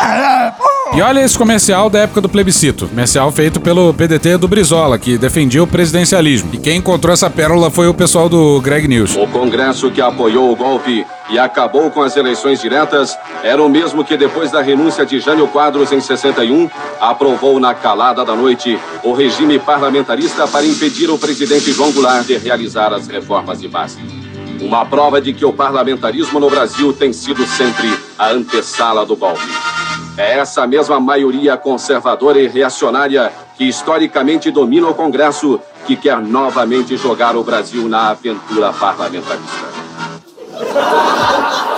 [0.94, 2.88] E olha esse comercial da época do plebiscito.
[2.88, 6.50] Comercial feito pelo PDT do Brizola, que defendia o presidencialismo.
[6.54, 9.16] E quem encontrou essa pérola foi o pessoal do Greg News.
[9.16, 14.04] O Congresso que apoiou o golpe e acabou com as eleições diretas era o mesmo
[14.04, 16.70] que depois da renúncia de Jânio Quadros em 61,
[17.00, 22.38] aprovou na calada da noite o regime parlamentarista para impedir o presidente João Goulart de
[22.38, 23.98] realizar as reformas de base.
[24.62, 29.48] Uma prova de que o parlamentarismo no Brasil tem sido sempre a antessala do golpe.
[30.18, 36.98] É essa mesma maioria conservadora e reacionária que historicamente domina o Congresso que quer novamente
[36.98, 39.68] jogar o Brasil na aventura parlamentarista.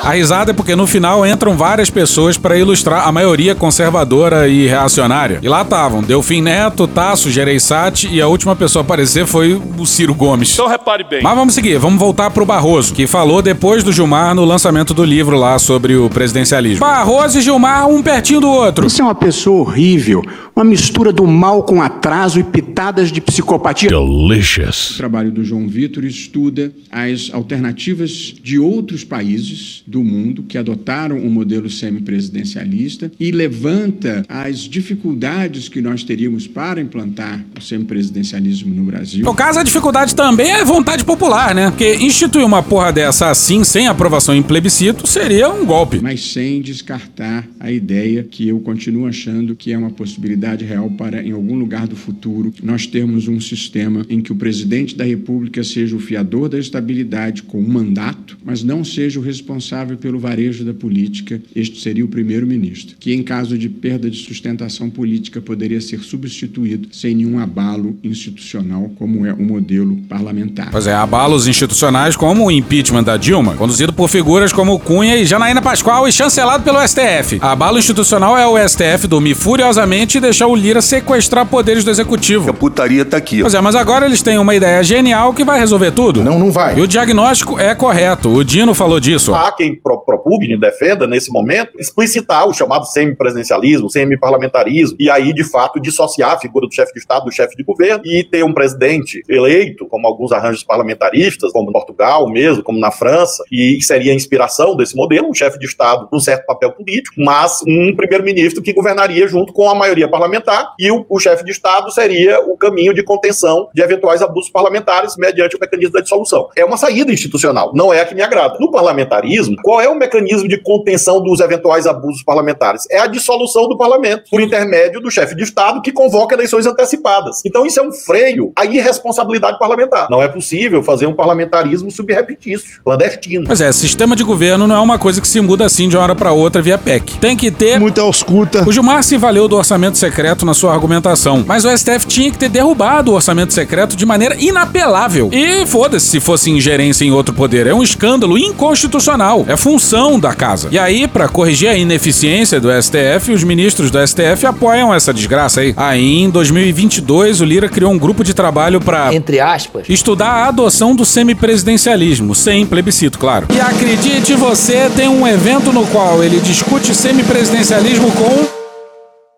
[0.04, 4.66] A risada é porque no final entram várias pessoas para ilustrar a maioria conservadora e
[4.66, 5.40] reacionária.
[5.42, 9.86] E lá estavam Delfim Neto, Tasso, Gereissati e a última pessoa a aparecer foi o
[9.86, 10.54] Ciro Gomes.
[10.54, 11.22] Então repare bem.
[11.22, 15.04] Mas vamos seguir, vamos voltar pro Barroso, que falou depois do Gilmar no lançamento do
[15.04, 16.80] livro lá sobre o presidencialismo.
[16.80, 18.90] Barroso e Gilmar, um pertinho do outro.
[18.90, 20.24] Você é uma pessoa horrível,
[20.56, 23.90] uma mistura do mal com atraso e pitadas de psicopatia.
[23.90, 24.92] Delicious.
[24.92, 31.17] O trabalho do João Vitor estuda as alternativas de outros países do mundo que adotaram
[31.17, 38.84] um modelo semipresidencialista e levanta as dificuldades que nós teríamos para implantar o semipresidencialismo no
[38.84, 39.25] Brasil.
[39.25, 41.71] No caso, a dificuldade também é vontade popular, né?
[41.71, 45.99] Porque instituir uma porra dessa assim, sem aprovação em plebiscito, seria um golpe.
[45.99, 51.23] Mas sem descartar a ideia que eu continuo achando que é uma possibilidade real para,
[51.23, 55.63] em algum lugar do futuro, nós termos um sistema em que o presidente da República
[55.63, 60.20] seja o fiador da estabilidade com um mandato, mas não seja o responsável responsável pelo
[60.20, 65.42] varejo da política, este seria o primeiro-ministro, que em caso de perda de sustentação política
[65.42, 70.70] poderia ser substituído sem nenhum abalo institucional, como é o modelo parlamentar.
[70.72, 75.26] Pois é, abalos institucionais como o impeachment da Dilma, conduzido por figuras como Cunha e
[75.26, 77.39] Janaína Pascoal e chancelado pelo STF.
[77.42, 82.50] Abalo institucional é o STF dormir furiosamente e deixar o Lira sequestrar poderes do executivo.
[82.50, 83.42] A putaria tá aqui.
[83.42, 86.24] Pois é, mas agora eles têm uma ideia genial que vai resolver tudo.
[86.24, 86.78] Não, não vai.
[86.78, 88.30] E o diagnóstico é correto.
[88.30, 89.34] O Dino falou disso.
[89.34, 95.43] Há quem pro- propugne, defenda nesse momento, explicitar o chamado semipresidencialismo, semiparlamentarismo, e aí, de
[95.43, 98.53] fato, dissociar a figura do chefe de Estado do chefe de governo e ter um
[98.53, 104.12] presidente eleito, como alguns arranjos parlamentaristas, como em Portugal mesmo, como na França, e seria
[104.12, 108.62] a inspiração desse modelo, um chefe de Estado num certo papel político, mas um primeiro-ministro
[108.62, 112.58] que governaria junto com a maioria parlamentar, e o, o chefe de Estado seria o
[112.58, 116.49] caminho de contenção de eventuais abusos parlamentares mediante o mecanismo da dissolução.
[116.55, 118.58] É uma saída institucional, não é a que me agrada.
[118.60, 122.84] No parlamentarismo, qual é o mecanismo de contenção dos eventuais abusos parlamentares?
[122.89, 127.41] É a dissolução do parlamento, por intermédio do chefe de Estado que convoca eleições antecipadas.
[127.45, 130.08] Então isso é um freio à irresponsabilidade parlamentar.
[130.10, 133.45] Não é possível fazer um parlamentarismo subrepetício, clandestino.
[133.45, 136.04] Pois é, sistema de governo não é uma coisa que se muda assim de uma
[136.04, 137.17] hora pra outra via PEC.
[137.19, 137.80] Tem que ter.
[137.80, 138.67] Muita ausculta.
[138.67, 142.38] O Gilmar se valeu do orçamento secreto na sua argumentação, mas o STF tinha que
[142.38, 145.30] ter derrubado o orçamento secreto de maneira inapelável.
[145.32, 147.67] E foda-se se fosse ingerência em outro poder.
[147.67, 149.45] É um escândalo inconstitucional.
[149.50, 150.68] É função da casa.
[150.72, 155.62] E aí, pra corrigir a ineficiência do STF, os ministros do STF apoiam essa desgraça
[155.62, 155.74] aí.
[155.76, 159.90] Aí, em 2022, o Lira criou um grupo de trabalho pra Entre aspas.
[159.90, 163.48] estudar a adoção do semipresidencialismo, sem plebiscito, claro.
[163.52, 168.60] E acredite você, tem um evento no qual ele discute semipresidencialismo com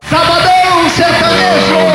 [0.10, 0.51] Sabadão,
[0.96, 1.92] sertanejo!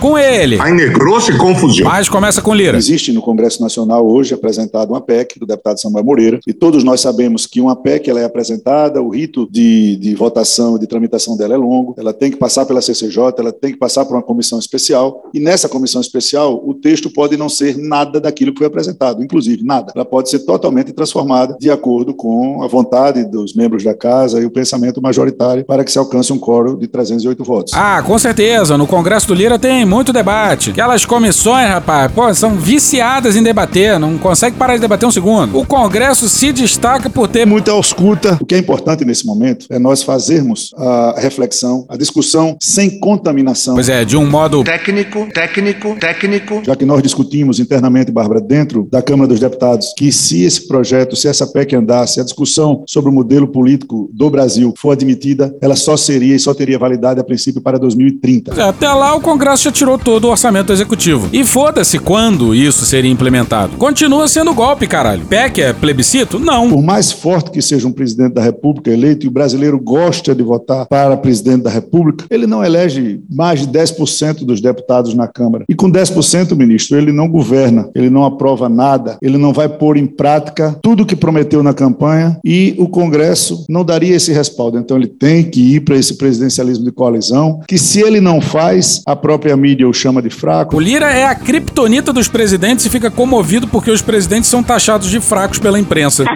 [0.00, 0.60] com ele.
[0.60, 1.86] Aí negrou-se confusão.
[1.86, 2.76] Mas começa com Lira.
[2.76, 7.00] Existe no Congresso Nacional hoje apresentada uma PEC do deputado Samuel Moreira, e todos nós
[7.00, 11.54] sabemos que uma PEC ela é apresentada, o rito de, de votação, de tramitação dela
[11.54, 14.58] é longo, ela tem que passar pela CCJ, ela tem que passar por uma comissão
[14.58, 19.22] especial, e nessa comissão especial o texto pode não ser nada daquilo que foi apresentado,
[19.22, 19.92] inclusive nada.
[19.94, 24.44] Ela pode ser totalmente transformada de acordo com a vontade dos membros da casa e
[24.44, 27.72] o pensamento majoritário para que se alcance um quórum de 308 votos.
[27.74, 28.27] Ah, com certeza.
[28.76, 30.70] No Congresso do Lira tem muito debate.
[30.70, 33.98] Aquelas comissões, rapaz, pô, são viciadas em debater.
[33.98, 35.58] Não consegue parar de debater um segundo.
[35.58, 38.36] O Congresso se destaca por ter muita ausculta.
[38.40, 43.74] O que é importante nesse momento é nós fazermos a reflexão, a discussão sem contaminação.
[43.74, 46.62] Pois é, de um modo Técnico, técnico, técnico.
[46.64, 51.16] Já que nós discutimos internamente, Bárbara, dentro da Câmara dos Deputados, que se esse projeto,
[51.16, 55.76] se essa PEC andasse, a discussão sobre o modelo político do Brasil for admitida, ela
[55.76, 58.17] só seria e só teria validade a princípio para 2030.
[58.56, 61.28] É, Até lá o Congresso já tirou todo o orçamento executivo.
[61.32, 63.76] E foda-se quando isso seria implementado.
[63.76, 65.24] Continua sendo golpe, caralho.
[65.26, 66.38] PEC é plebiscito?
[66.38, 66.68] Não.
[66.68, 70.42] Por mais forte que seja um presidente da República eleito e o brasileiro gosta de
[70.42, 75.64] votar para presidente da República, ele não elege mais de 10% dos deputados na Câmara.
[75.68, 79.96] E com 10%, ministro, ele não governa, ele não aprova nada, ele não vai pôr
[79.96, 84.78] em prática tudo o que prometeu na campanha e o Congresso não daria esse respaldo.
[84.78, 89.02] Então ele tem que ir para esse presidencialismo de coalizão, que se ele não faz,
[89.06, 90.76] a própria mídia o chama de fraco.
[90.76, 95.10] O Lira é a criptonita dos presidentes e fica comovido porque os presidentes são taxados
[95.10, 96.24] de fracos pela imprensa.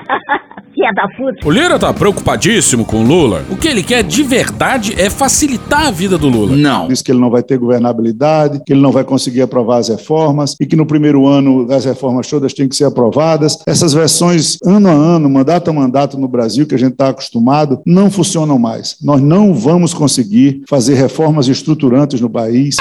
[0.82, 1.46] Filha da puta.
[1.46, 3.44] O Lira tá preocupadíssimo com o Lula.
[3.48, 6.56] O que ele quer de verdade é facilitar a vida do Lula.
[6.56, 6.88] Não.
[6.88, 10.56] Diz que ele não vai ter governabilidade, que ele não vai conseguir aprovar as reformas
[10.60, 13.58] e que no primeiro ano as reformas todas têm que ser aprovadas.
[13.64, 17.80] Essas versões ano a ano, mandato a mandato no Brasil, que a gente está acostumado,
[17.86, 18.96] não funcionam mais.
[19.00, 22.76] Nós não vamos conseguir fazer reformas estruturantes no país.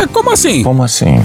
[0.00, 0.62] É, Como assim?
[0.62, 1.16] Como assim?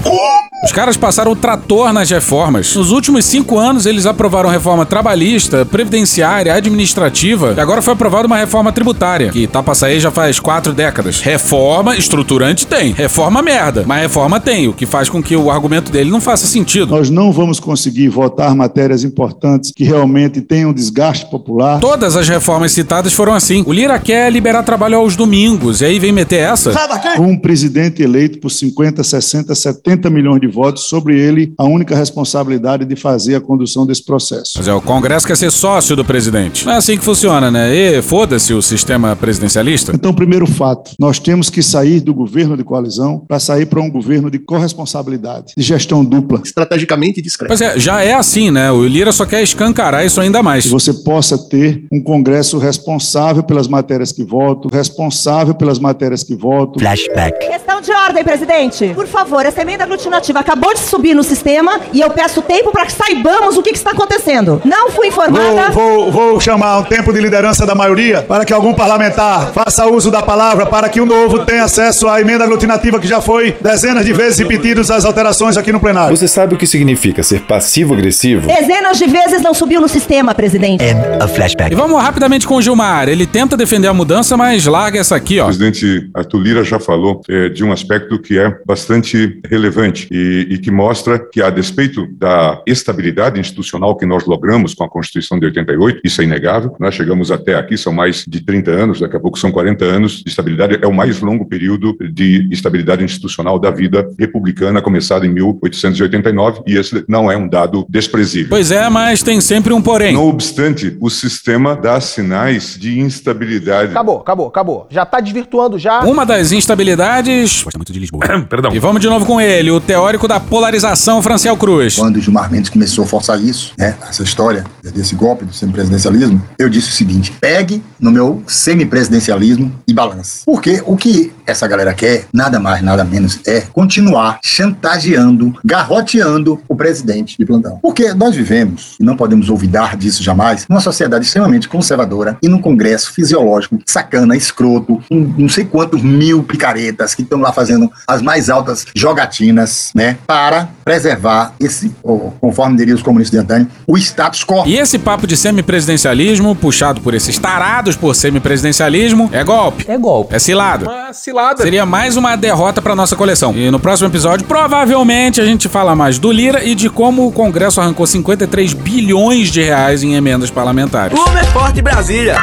[0.64, 2.74] Os caras passaram o trator nas reformas.
[2.74, 8.36] Nos últimos cinco anos, eles aprovaram reforma trabalhista, previdenciária, administrativa e agora foi aprovada uma
[8.36, 11.20] reforma tributária, que tá pra sair já faz quatro décadas.
[11.20, 12.92] Reforma estruturante tem.
[12.92, 13.84] Reforma merda.
[13.86, 16.90] Mas reforma tem, o que faz com que o argumento dele não faça sentido.
[16.90, 21.78] Nós não vamos conseguir votar matérias importantes que realmente tenham desgaste popular.
[21.78, 23.62] Todas as reformas citadas foram assim.
[23.64, 26.72] O Lira quer liberar trabalho aos domingos, e aí vem meter essa?
[27.16, 31.96] Com um presidente eleito por 50, 60, 70 milhões de votos, sobre ele a única
[31.96, 34.52] responsabilidade de fazer a condução desse processo.
[34.56, 36.66] Mas é, o Congresso quer ser sócio do presidente.
[36.66, 37.74] Não é assim que funciona, né?
[37.74, 39.92] E foda-se o sistema presidencialista.
[39.94, 43.90] Então, primeiro fato, nós temos que sair do governo de coalizão para sair para um
[43.90, 46.40] governo de corresponsabilidade, de gestão dupla.
[46.44, 47.48] Estrategicamente discreto.
[47.48, 48.70] Pois é, já é assim, né?
[48.70, 50.64] O Lira só quer escancarar isso ainda mais.
[50.64, 56.34] Que você possa ter um Congresso responsável pelas matérias que voto, responsável pelas matérias que
[56.34, 56.78] voto.
[56.80, 57.38] Flashback.
[57.46, 58.08] Questão de ordem.
[58.08, 58.94] ordem, presidente.
[58.94, 62.86] Por favor, essa emenda aglutinativa acabou de subir no sistema e eu peço tempo para
[62.86, 64.60] que saibamos o que, que está acontecendo.
[64.64, 65.70] Não fui informada.
[65.70, 69.86] Vou, vou, vou chamar um tempo de liderança da maioria para que algum parlamentar faça
[69.86, 73.56] uso da palavra para que o novo tenha acesso à emenda aglutinativa que já foi
[73.60, 76.16] dezenas de vezes repetidas as alterações aqui no plenário.
[76.16, 78.46] Você sabe o que significa ser passivo-agressivo?
[78.46, 80.84] Dezenas de vezes não subiu no sistema, presidente.
[81.20, 81.72] A flashback.
[81.72, 83.08] E vamos rapidamente com o Gilmar.
[83.08, 85.44] Ele tenta defender a mudança, mas larga essa aqui, ó.
[85.44, 90.27] O presidente Arthur Lira já falou é, de um aspecto que é bastante relevante e,
[90.28, 95.38] e que mostra que, a despeito da estabilidade institucional que nós logramos com a Constituição
[95.38, 99.16] de 88, isso é inegável, nós chegamos até aqui, são mais de 30 anos, daqui
[99.16, 103.58] a pouco são 40 anos de estabilidade, é o mais longo período de estabilidade institucional
[103.58, 108.48] da vida republicana, começada em 1889, e esse não é um dado desprezível.
[108.50, 110.14] Pois é, mas tem sempre um porém.
[110.14, 113.90] Não obstante, o sistema dá sinais de instabilidade.
[113.90, 114.86] Acabou, acabou, acabou.
[114.90, 116.00] Já tá desvirtuando já.
[116.00, 117.62] Uma das instabilidades.
[117.62, 118.24] Gosta muito de Lisboa.
[118.48, 118.72] Perdão.
[118.74, 121.96] E vamos de novo com ele, o teórico da polarização, Franciel Cruz.
[121.96, 126.42] Quando o Gilmar Mendes começou a forçar isso, né, essa história desse golpe do semipresidencialismo,
[126.58, 130.42] eu disse o seguinte: pegue no meu semipresidencialismo e balance.
[130.44, 136.74] Porque o que essa galera quer, nada mais, nada menos, é continuar chantageando, garroteando o
[136.74, 137.78] presidente de plantão.
[137.82, 142.60] Porque nós vivemos, e não podemos olvidar disso jamais, numa sociedade extremamente conservadora e num
[142.60, 148.22] congresso fisiológico sacana, escroto, com não sei quantos mil picaretas que estão lá fazendo as
[148.22, 153.96] mais altas jogatinas, né, para preservar esse, oh, conforme diriam os comunistas de antanho, o
[153.96, 154.64] status quo.
[154.66, 159.84] E esse papo de semipresidencialismo, puxado por esses tarados por semipresidencialismo, é golpe.
[159.88, 160.34] É golpe.
[160.34, 160.86] É cilada.
[160.86, 161.62] Uma cilada.
[161.62, 163.54] Seria mais uma derrota pra nossa coleção.
[163.54, 167.32] E no próximo episódio, provavelmente, a gente fala mais do Lira e de como o
[167.32, 171.18] Congresso arrancou 53 bilhões de reais em emendas parlamentares.
[171.18, 172.36] Como é forte Brasília!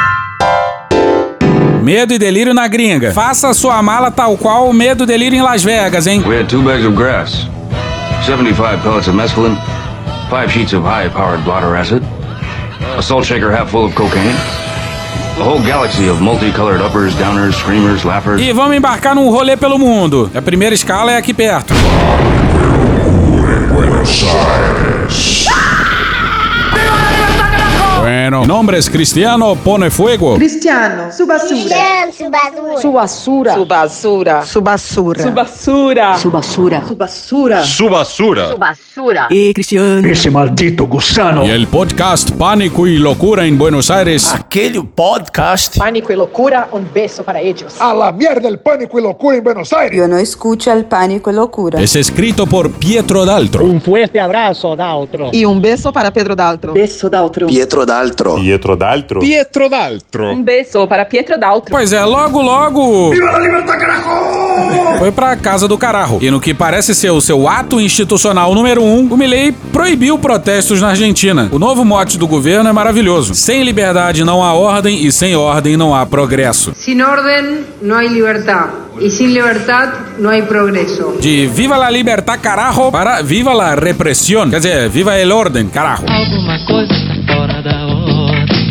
[1.86, 3.12] Medo e delírio na gringa.
[3.12, 6.20] Faça sua mala tal qual o medo e delírio em Las Vegas, hein?
[6.26, 7.46] We had two bags of grass,
[8.26, 9.56] 75 pellets of mescaline,
[10.28, 12.02] five sheets of high-powered blotter acid,
[12.98, 14.34] a salt shaker half full of cocaine,
[15.38, 18.40] a whole galaxy of multicolored uppers, downers, screamers, laughers.
[18.40, 20.28] E vamos embarcar num rolê pelo mundo.
[20.34, 21.72] A primeira escala é aqui perto.
[23.72, 25.45] Buenos Aires.
[28.28, 30.34] Bueno, nombres Cristiano Pone Fuego.
[30.34, 32.10] Cristiano, Subassura.
[32.80, 33.54] Subassura.
[33.54, 34.44] Subassura.
[34.44, 35.24] Subassura.
[35.24, 36.18] Subassura.
[36.18, 36.82] Subassura.
[36.84, 37.62] Subassura.
[37.62, 38.50] Subassura.
[38.50, 39.28] Subassura.
[39.30, 40.08] E Cristiano.
[40.08, 41.44] Esse maldito gusano.
[41.44, 44.34] E el podcast Pánico y Locura en Buenos Aires.
[44.34, 45.78] Aquele podcast.
[45.78, 47.80] Pânico e loucura, um beijo para eles.
[47.80, 49.96] A la mierda el pánico y locura en Buenos Aires.
[49.96, 51.80] Eu não escuto el Pânico e Loucura.
[51.80, 53.64] Es escrito por Pietro Daltro.
[53.64, 55.30] Um forte abraço, Daltro.
[55.32, 56.72] E um beijo para Pedro Daltro.
[56.72, 57.46] Beijo, Daltro.
[57.46, 58.15] Pietro Daltro.
[58.16, 59.20] Pietro Daltro.
[59.20, 60.32] Pietro Daltro.
[60.32, 61.70] Um beijo para Pietro Daltro.
[61.70, 63.10] Pois é, logo, logo.
[63.10, 64.98] Viva la libertad, carajo!
[64.98, 66.18] Foi pra casa do cararro.
[66.22, 70.80] E no que parece ser o seu ato institucional número um, o Milei proibiu protestos
[70.80, 71.48] na Argentina.
[71.52, 73.34] O novo mote do governo é maravilhoso.
[73.34, 76.72] Sem liberdade não há ordem e sem ordem não há progresso.
[76.74, 78.70] Sin orden no hay libertad.
[78.98, 81.16] Y sin libertad no hay progreso.
[81.20, 84.48] De Viva la Libertad Carajo para Viva la Represión.
[84.48, 86.06] Quer dizer, Viva el Orden, carajo.
[86.08, 87.15] Alguma coisa ordem.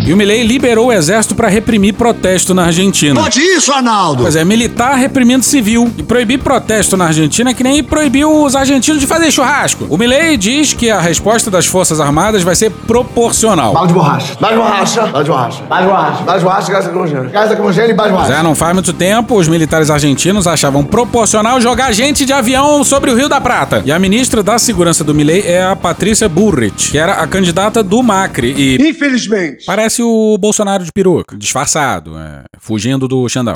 [0.05, 3.19] E o Milei liberou o exército para reprimir protesto na Argentina.
[3.19, 4.21] Pode isso, Arnaldo!
[4.21, 5.91] Pois é, militar reprimindo civil.
[5.97, 9.87] E proibir protesto na Argentina é que nem proibiu os argentinos de fazer churrasco.
[9.89, 13.73] O Milei diz que a resposta das Forças Armadas vai ser proporcional.
[13.73, 14.35] Bala de borracha.
[14.39, 15.01] Bala de borracha.
[15.07, 15.63] Bala de borracha.
[15.63, 16.23] Bala de borracha.
[16.23, 17.29] Bala de borracha, gás lacrimogêneo.
[17.31, 18.41] Gás lacrimogêneo e bala de Pois borracha.
[18.41, 23.09] é, não faz muito tempo, os militares argentinos achavam proporcional jogar gente de avião sobre
[23.09, 23.81] o Rio da Prata.
[23.83, 27.81] E a ministra da Segurança do Milei é a Patrícia Burrich, que era a candidata
[27.81, 28.89] do Macri e...
[28.89, 29.65] Infelizmente.
[29.65, 33.53] Parece o Bolsonaro de peruca, disfarçado, é, fugindo do Xandão.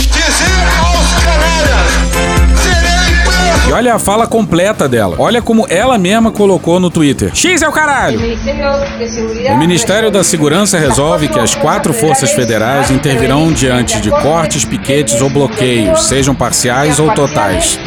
[3.67, 5.15] E olha a fala completa dela.
[5.19, 7.30] Olha como ela mesma colocou no Twitter.
[7.36, 8.19] X é o caralho!
[9.52, 15.21] O Ministério da Segurança resolve que as quatro forças federais intervirão diante de cortes, piquetes
[15.21, 17.80] ou bloqueios, sejam parciais ou totais.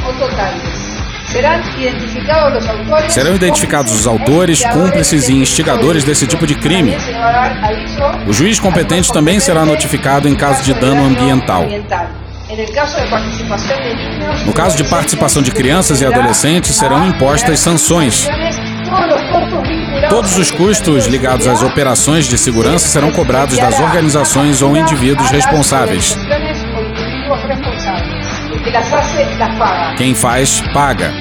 [3.08, 6.96] Serão identificados os autores, cúmplices e instigadores desse tipo de crime.
[8.26, 11.66] O juiz competente também será notificado em caso de dano ambiental.
[14.44, 18.28] No caso de participação de crianças e adolescentes, serão impostas sanções.
[20.10, 26.14] Todos os custos ligados às operações de segurança serão cobrados das organizações ou indivíduos responsáveis.
[29.96, 31.12] Quem faz, paga.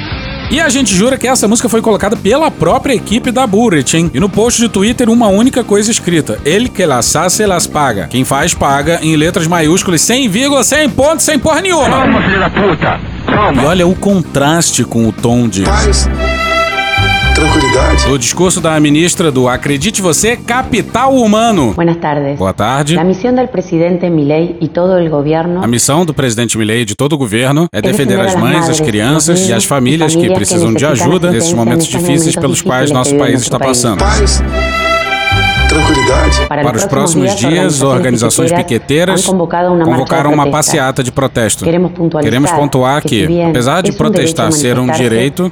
[0.51, 4.11] E a gente jura que essa música foi colocada pela própria equipe da Burrit, hein?
[4.13, 8.07] E no post de Twitter, uma única coisa escrita: Ele que las hace, las paga.
[8.07, 12.01] Quem faz, paga, em letras maiúsculas, sem vírgula, sem ponto, sem porra nenhuma.
[12.01, 12.99] Toma, filho da puta!
[13.55, 15.63] E olha o contraste com o tom de.
[17.41, 18.11] Tranquilidade.
[18.11, 21.73] O discurso da ministra do Acredite Você, Capital Humano.
[21.73, 22.37] Buenas tardes.
[22.37, 22.95] Boa tarde.
[22.95, 26.85] La misión del presidente Milei y todo el gobierno A missão do presidente Milei e
[26.85, 30.73] de todo o governo é defender as mães, as crianças e as famílias que precisam
[30.73, 33.99] de ajuda nesses momentos difíceis pelos quais nosso país está passando.
[33.99, 34.43] Paz,
[35.67, 36.47] tranquilidade.
[36.47, 41.65] Para os próximos dias, organizações piqueteiras convocaram uma passeata de protesto.
[41.65, 45.51] Queremos pontuar que, apesar de protestar ser um direito,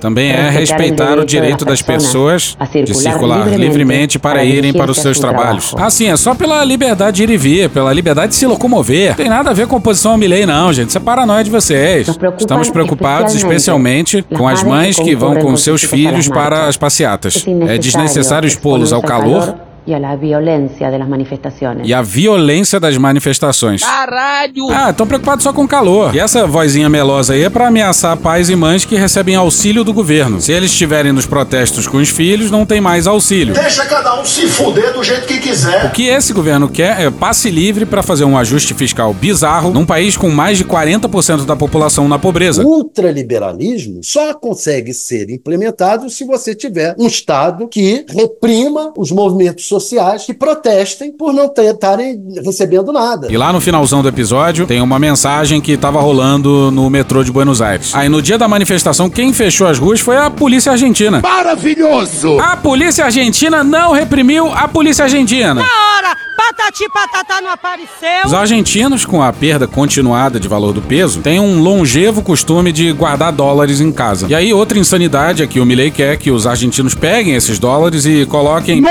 [0.00, 5.18] também é respeitar o direito das pessoas de circular livremente para irem para os seus
[5.18, 5.74] trabalhos.
[5.76, 9.10] Assim, é só pela liberdade de ir e vir, pela liberdade de se locomover.
[9.10, 10.90] Não tem nada a ver com oposição ao Milley, não, gente.
[10.90, 12.08] Isso é paranoia de vocês.
[12.38, 17.44] Estamos preocupados especialmente com as mães que vão com seus filhos para as passeatas.
[17.68, 21.86] É desnecessário expô-los ao calor y a la violencia de las manifestaciones.
[21.88, 23.82] e à violência das manifestações.
[23.82, 24.68] Caralho!
[24.70, 26.14] Ah, estão preocupados só com o calor.
[26.14, 29.92] E essa vozinha melosa aí é pra ameaçar pais e mães que recebem auxílio do
[29.92, 30.40] governo.
[30.40, 33.54] Se eles estiverem nos protestos com os filhos, não tem mais auxílio.
[33.54, 35.86] Deixa cada um se fuder do jeito que quiser.
[35.86, 39.86] O que esse governo quer é passe livre para fazer um ajuste fiscal bizarro num
[39.86, 42.64] país com mais de 40% da população na pobreza.
[42.64, 49.68] O ultraliberalismo só consegue ser implementado se você tiver um Estado que reprima os movimentos
[49.82, 53.28] sociais que protestem por não estarem recebendo nada.
[53.30, 57.30] E lá no finalzão do episódio tem uma mensagem que tava rolando no metrô de
[57.30, 57.94] Buenos Aires.
[57.94, 61.20] Aí no dia da manifestação, quem fechou as ruas foi a polícia argentina.
[61.20, 62.38] Maravilhoso!
[62.38, 65.54] A polícia argentina não reprimiu a polícia argentina.
[65.54, 68.26] Na hora, patati patatá não apareceu.
[68.26, 72.92] Os argentinos, com a perda continuada de valor do peso, têm um longevo costume de
[72.92, 74.26] guardar dólares em casa.
[74.28, 78.04] E aí, outra insanidade é que o Milley quer que os argentinos peguem esses dólares
[78.04, 78.82] e coloquem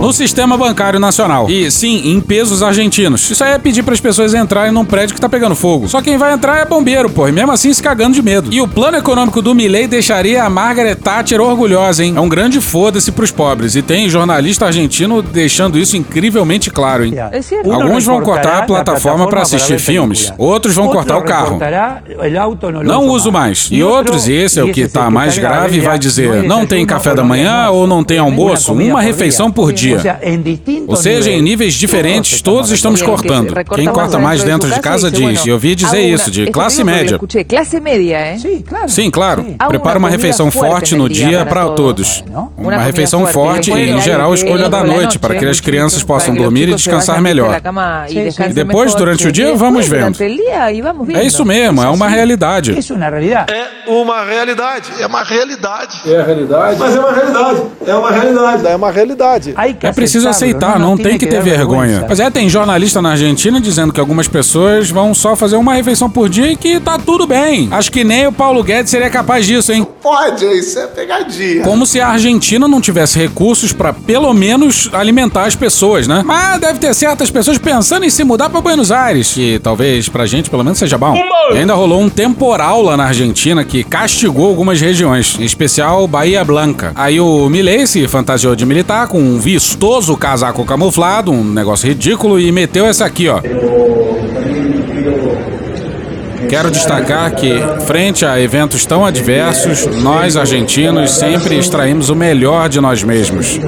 [0.00, 1.50] no sistema bancário nacional.
[1.50, 3.30] E sim, em pesos argentinos.
[3.30, 5.88] Isso aí é pedir para as pessoas entrarem num prédio que tá pegando fogo.
[5.88, 8.52] Só quem vai entrar é bombeiro, pô, e mesmo assim se cagando de medo.
[8.52, 12.14] E o plano econômico do Milley deixaria a Margaret Thatcher orgulhosa, hein?
[12.16, 13.74] É um grande foda-se pros pobres.
[13.74, 17.14] E tem jornalista argentino deixando isso incrivelmente claro, hein?
[17.72, 21.60] Alguns vão cortar a plataforma para assistir filmes, outros vão cortar o carro.
[22.82, 23.68] Não uso mais.
[23.70, 27.14] E outros, e esse é o que tá mais grave, vai dizer: não tem café
[27.14, 30.00] da manhã ou não tem almoço, uma refeição por dia.
[30.88, 33.54] Ou seja, em níveis diferentes, todos estamos cortando.
[33.74, 37.20] Quem corta mais dentro de casa diz, e eu ouvi dizer isso, de classe média.
[37.46, 38.36] Classe média, ¿eh?
[38.88, 39.44] Sim, claro.
[39.68, 42.24] Prepara uma refeição forte no dia para todos.
[42.56, 46.49] Uma refeição forte e, em geral, escolha da noite para que as crianças possam dormir
[46.56, 47.60] e descansar melhor.
[48.08, 50.18] E depois, durante o dia, vamos vendo.
[51.14, 52.72] É isso mesmo, é uma realidade.
[52.72, 54.92] É uma realidade.
[54.98, 56.00] É uma realidade.
[56.06, 56.78] É a realidade.
[56.78, 57.62] Mas é uma realidade.
[57.86, 58.66] É uma realidade.
[58.66, 59.54] É uma realidade.
[59.82, 62.04] É preciso aceitar, não tem que ter vergonha.
[62.06, 66.08] Pois é, tem jornalista na Argentina dizendo que algumas pessoas vão só fazer uma refeição
[66.10, 67.68] por dia e que tá tudo bem.
[67.70, 69.86] Acho que nem o Paulo Guedes seria capaz disso, hein?
[70.02, 71.62] Pode, isso é pegadinha.
[71.62, 76.22] Como se a Argentina não tivesse recursos pra pelo menos alimentar as pessoas, né?
[76.24, 80.26] Mas deve ter certas pessoas pensando em se mudar pra Buenos Aires, que talvez pra
[80.26, 81.14] gente pelo menos seja bom.
[81.52, 86.44] E ainda rolou um temporal lá na Argentina que castigou algumas regiões, em especial Bahia
[86.44, 86.92] Blanca.
[86.94, 92.38] Aí o Milei se fantasiou de militar com um vistoso casaco camuflado, um negócio ridículo,
[92.38, 93.40] e meteu essa aqui, ó.
[96.50, 102.80] Quero destacar que, frente a eventos tão adversos, nós argentinos sempre extraímos o melhor de
[102.80, 103.60] nós mesmos.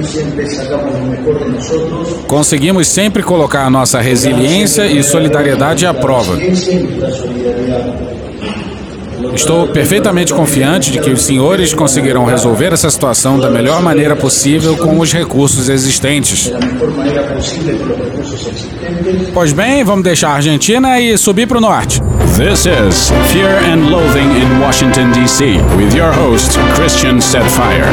[2.27, 6.35] Conseguimos sempre colocar nossa resiliência e solidariedade à prova.
[9.33, 14.77] Estou perfeitamente confiante de que os senhores conseguirão resolver essa situação da melhor maneira possível
[14.77, 16.51] com os recursos existentes.
[19.33, 22.01] Pois bem, vamos deixar a Argentina e subir para o norte.
[22.37, 27.85] This is Fear and Loathing in Washington, D.C., with your host, Christian Setfire.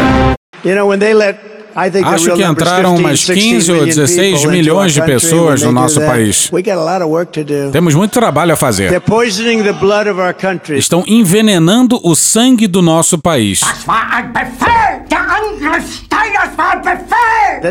[0.64, 4.16] You know, when they let Acho que entraram 15, umas 16 15 ou million 16
[4.16, 6.51] people into milhões our de country, pessoas no nosso país.
[6.53, 7.71] We got a lot of work to do.
[7.71, 8.89] Temos muito trabalho a fazer.
[8.89, 10.79] They're poisoning the blood of our country.
[10.79, 13.61] Estão envenenando o sangue do nosso país.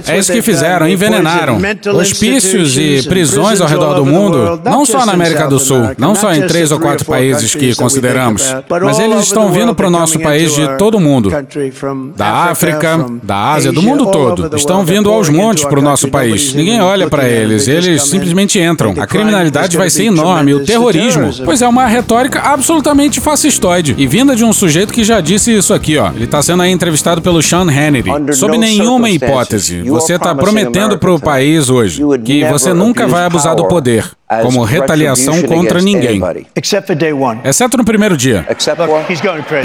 [0.08, 1.60] É isso que fizeram, envenenaram.
[1.94, 6.34] Hospícios e prisões ao redor do mundo, não só na América do Sul, não só
[6.34, 10.54] em três ou quatro países que consideramos, mas eles estão vindo para o nosso país
[10.54, 11.32] de todo mundo.
[12.16, 14.56] Da África, da Ásia, do mundo todo.
[14.56, 16.54] Estão vindo aos montes para o nosso país.
[16.54, 18.94] Ninguém olha para eles, eles simplesmente entram.
[18.98, 21.30] A criminalidade vai ser enorme, o terrorismo.
[21.46, 23.96] Pois é, uma retórica absolutamente fascistoide.
[23.98, 26.12] E vinda de um sujeito que já disse isso aqui, ó.
[26.16, 28.10] Ele tá sendo aí entrevistado pelo Sean Hannity.
[28.40, 33.68] Sob nenhuma hipótese, você tá prometendo pro país hoje que você nunca vai abusar do
[33.68, 34.10] poder
[34.44, 36.22] como retaliação contra ninguém.
[37.44, 38.46] Exceto no primeiro dia.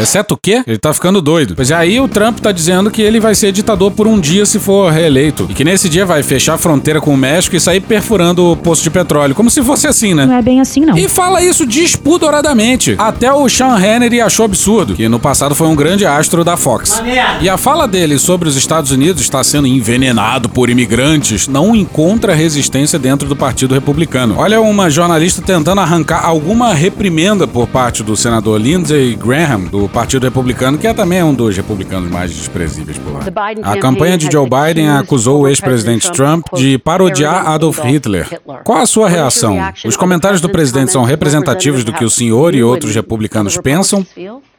[0.01, 0.62] Exceto o quê?
[0.66, 1.55] Ele tá ficando doido.
[1.55, 4.47] Pois é, aí o Trump tá dizendo que ele vai ser ditador por um dia
[4.47, 5.47] se for reeleito.
[5.51, 8.57] E que nesse dia vai fechar a fronteira com o México e sair perfurando o
[8.57, 9.35] poço de petróleo.
[9.35, 10.25] Como se fosse assim, né?
[10.25, 10.97] Não é bem assim, não.
[10.97, 12.95] E fala isso despudoradamente.
[12.97, 17.03] Até o Sean Hannity achou absurdo, que no passado foi um grande astro da Fox.
[17.43, 22.35] E a fala dele sobre os Estados Unidos estar sendo envenenado por imigrantes não encontra
[22.35, 24.37] resistência dentro do Partido Republicano.
[24.39, 30.25] Olha uma jornalista tentando arrancar alguma reprimenda por parte do senador Lindsey Graham, do Partido
[30.25, 33.21] Republicano, que é também um dos republicanos mais desprezíveis por lá.
[33.62, 38.41] A campanha de Joe Biden acusou o ex-presidente Trump de parodiar Adolf Hitler.
[38.65, 39.59] Qual a sua reação?
[39.85, 44.07] Os comentários do presidente são representativos do que o senhor e outros republicanos pensam?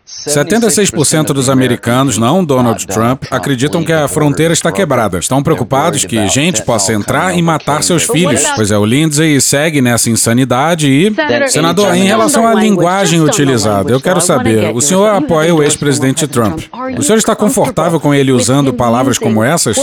[0.05, 5.17] 76% dos americanos, não Donald Trump, acreditam que a fronteira está quebrada.
[5.17, 8.43] Estão preocupados que gente possa entrar e matar seus filhos.
[8.55, 11.11] Pois é, o Lindsay segue nessa insanidade e.
[11.49, 16.59] Senador, em relação à linguagem utilizada, eu quero saber: o senhor apoia o ex-presidente Trump?
[16.97, 19.75] O senhor está confortável com ele usando palavras como essas?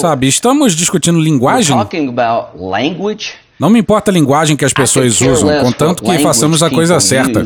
[0.00, 1.74] Sabe, estamos discutindo linguagem?
[3.62, 7.44] Não me importa a linguagem que as pessoas usam, contanto que façamos a coisa certa.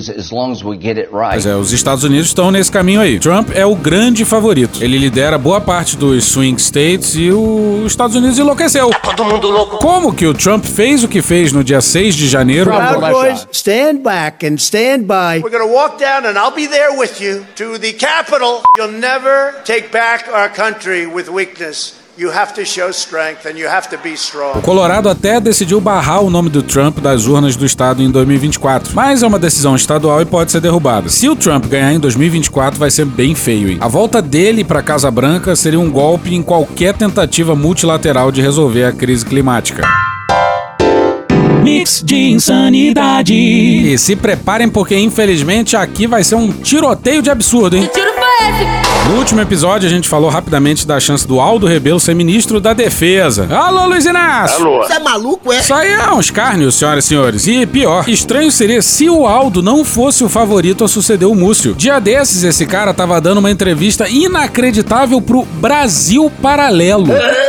[1.30, 3.18] Pois é, os Estados Unidos estão nesse caminho aí.
[3.18, 4.82] Trump é o grande favorito.
[4.82, 8.88] Ele lidera boa parte dos swing states e os Estados Unidos enlouqueceu.
[9.02, 9.76] Todo mundo louco.
[9.76, 12.70] Como que o Trump fez o que fez no dia 6 de janeiro?
[12.70, 15.42] Proud Boys, stand back and stand by.
[15.42, 18.62] We're going to walk down and I'll be there with you to the Capitol.
[18.78, 22.05] You'll never take back our country with weakness.
[22.18, 24.58] You have to show strength and you have to be strong.
[24.58, 28.94] O Colorado até decidiu barrar o nome do Trump das urnas do estado em 2024,
[28.94, 31.10] mas é uma decisão estadual e pode ser derrubada.
[31.10, 33.68] Se o Trump ganhar em 2024, vai ser bem feio.
[33.68, 33.76] Hein?
[33.82, 38.84] A volta dele para Casa Branca seria um golpe em qualquer tentativa multilateral de resolver
[38.84, 39.82] a crise climática.
[41.62, 43.34] Mix de insanidade.
[43.34, 47.90] E se preparem porque infelizmente aqui vai ser um tiroteio de absurdo, hein?
[49.08, 52.72] No último episódio, a gente falou rapidamente da chance do Aldo Rebelo ser ministro da
[52.72, 53.46] Defesa.
[53.54, 54.66] Alô, Luiz Inácio!
[54.66, 54.82] Alô.
[54.82, 55.60] Você é maluco, é?
[55.60, 57.46] Isso aí é um escárnio, senhoras e senhores.
[57.46, 61.72] E pior, estranho seria se o Aldo não fosse o favorito a suceder o Múcio.
[61.74, 67.06] Dia desses, esse cara tava dando uma entrevista inacreditável pro Brasil Paralelo.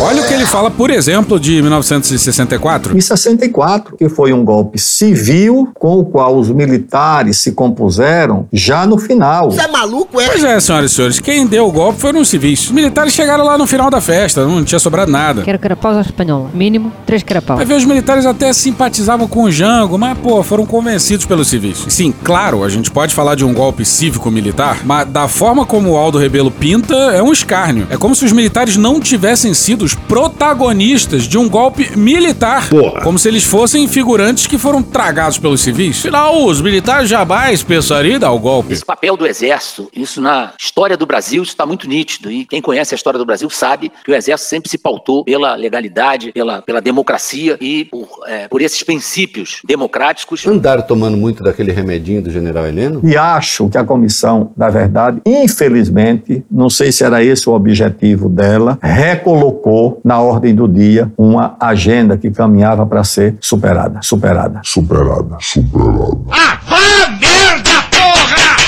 [0.00, 2.96] Olha o que ele fala, por exemplo, de 1964.
[2.96, 8.86] Em 64, que foi um golpe civil com o qual os militares se compuseram já
[8.86, 9.50] no final.
[9.50, 10.26] Você é maluco, é?
[10.26, 12.66] Pois é, senhoras e senhores, quem deu o golpe foram os civis.
[12.66, 15.42] Os militares chegaram lá no final da festa, não tinha sobrado nada.
[15.42, 16.50] Quero carapaus à espanhola.
[16.52, 17.56] Mínimo, três carapaus.
[17.56, 21.86] Vai ver, os militares até simpatizavam com o Jango, mas, pô, foram convencidos pelos civis.
[21.88, 25.96] Sim, claro, a gente pode falar de um golpe cívico-militar, mas da forma como o
[25.96, 27.86] Aldo Rebelo pinta, é um escárnio.
[27.88, 32.68] É como se os militares não tivessem sido os protagonistas de um golpe militar.
[32.68, 33.02] Porra.
[33.02, 36.00] Como se eles fossem figurantes que foram tragados pelos civis.
[36.00, 38.72] Afinal, os militares jamais pensariam em dar o golpe.
[38.72, 42.32] Esse papel do exército, isso na história do Brasil, isso está muito nítido.
[42.32, 45.54] E quem conhece a história do Brasil sabe que o exército sempre se pautou pela
[45.54, 50.44] legalidade, pela, pela democracia e por, é, por esses princípios democráticos.
[50.48, 53.00] Andaram tomando muito daquele remedinho do general Heleno?
[53.04, 58.28] E acho que a comissão da verdade, infelizmente, não sei se era esse o objetivo
[58.28, 64.60] dela, recolocou na ordem do dia uma agenda que caminhava para ser superada, superada.
[64.62, 66.16] Superada, superada.
[66.30, 67.25] Ah!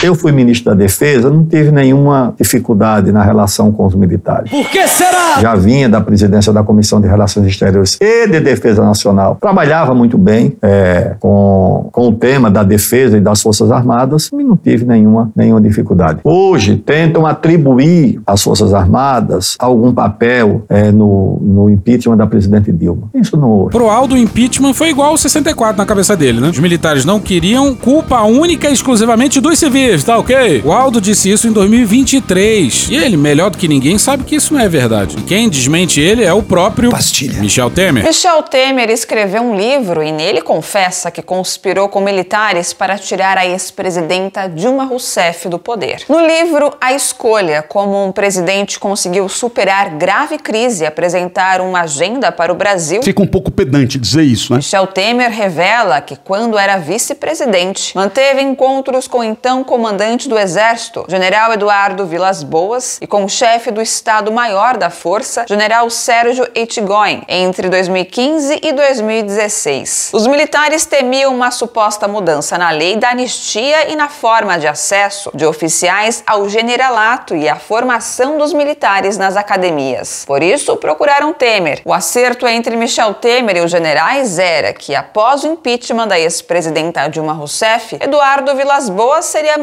[0.01, 4.49] Eu fui ministro da Defesa, não tive nenhuma dificuldade na relação com os militares.
[4.49, 5.41] Por que será?
[5.41, 9.37] Já vinha da presidência da Comissão de Relações Exteriores e de Defesa Nacional.
[9.41, 14.37] Trabalhava muito bem é, com, com o tema da defesa e das Forças Armadas e
[14.45, 16.21] não tive nenhuma, nenhuma dificuldade.
[16.23, 23.11] Hoje, tentam atribuir às Forças Armadas algum papel é, no, no impeachment da presidente Dilma.
[23.13, 23.73] Isso não houve.
[23.73, 26.49] Pro Aldo, o impeachment foi igual ao 64 na cabeça dele, né?
[26.49, 30.63] Os militares não queriam culpa única e exclusivamente dos civis, tá ok?
[30.65, 32.89] O Aldo disse isso em 2023.
[32.91, 35.17] E ele, melhor do que ninguém, sabe que isso não é verdade.
[35.19, 37.41] E quem desmente ele é o próprio Pastilha.
[37.41, 38.05] Michel Temer.
[38.05, 43.47] Michel Temer escreveu um livro e nele confessa que conspirou com militares para tirar a
[43.47, 46.03] ex-presidenta Dilma Rousseff do poder.
[46.09, 52.31] No livro A Escolha, como um presidente conseguiu superar grave crise e apresentar uma agenda
[52.31, 54.59] para o Brasil, Fica um pouco pedante dizer isso, né?
[54.59, 61.53] Michel Temer revela que, quando era vice-presidente, manteve encontros com então comandante do Exército, general
[61.53, 67.69] Eduardo Vilas Boas, e com o chefe do Estado-Maior da Força, general Sérgio Ettigoin, entre
[67.69, 70.11] 2015 e 2016.
[70.13, 75.31] Os militares temiam uma suposta mudança na lei da anistia e na forma de acesso
[75.33, 80.25] de oficiais ao generalato e à formação dos militares nas academias.
[80.27, 81.83] Por isso, procuraram Temer.
[81.85, 87.07] O acerto entre Michel Temer e os generais era que, após o impeachment da ex-presidenta
[87.09, 89.57] Dilma Rousseff, Eduardo Vilas Boas seria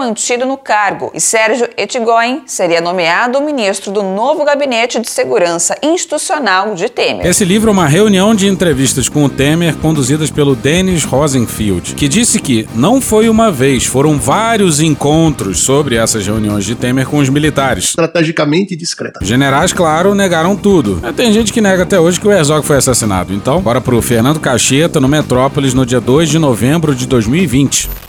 [0.45, 6.89] no cargo e Sérgio Ettigoin seria nomeado ministro do novo gabinete de segurança institucional de
[6.89, 7.25] Temer.
[7.25, 12.07] Esse livro é uma reunião de entrevistas com o Temer conduzidas pelo Dennis Rosenfield, que
[12.07, 17.17] disse que não foi uma vez, foram vários encontros sobre essas reuniões de Temer com
[17.17, 17.85] os militares.
[17.85, 19.19] Estrategicamente discreta.
[19.23, 20.99] Generais, claro, negaram tudo.
[21.01, 23.33] Mas Tem gente que nega até hoje que o Herzog foi assassinado.
[23.33, 28.04] Então, bora pro Fernando Cacheta no Metrópolis no dia 2 de novembro de 2020.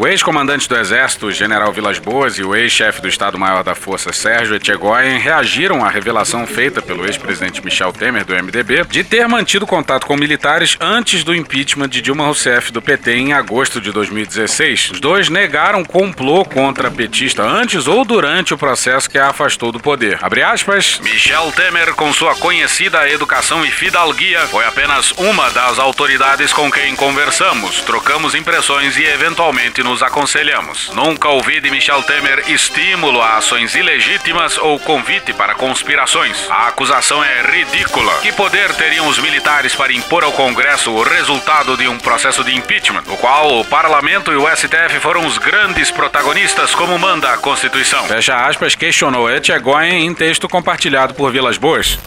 [0.00, 4.54] O ex-comandante do Exército, General Vilas Boas, e o ex-chefe do Estado-Maior da Força, Sérgio
[4.54, 10.06] Etchegoyen, reagiram à revelação feita pelo ex-presidente Michel Temer, do MDB, de ter mantido contato
[10.06, 14.92] com militares antes do impeachment de Dilma Rousseff do PT em agosto de 2016.
[14.92, 19.72] Os dois negaram complô contra a petista antes ou durante o processo que a afastou
[19.72, 20.20] do poder.
[20.22, 26.52] Abre aspas, Michel Temer, com sua conhecida educação e fidalguia, foi apenas uma das autoridades
[26.52, 30.90] com quem conversamos, trocamos impressões e eventualmente nos aconselhamos.
[30.94, 36.46] Nunca ouvi de Michel Temer estímulo a ações ilegítimas ou convite para conspirações.
[36.50, 38.12] A acusação é ridícula.
[38.18, 42.54] Que poder teriam os militares para impor ao Congresso o resultado de um processo de
[42.54, 47.38] impeachment, no qual o parlamento e o STF foram os grandes protagonistas, como manda a
[47.38, 48.04] Constituição?
[48.06, 51.98] Fecha aspas, questionou Etchegoyen em texto compartilhado por Vilas Boas.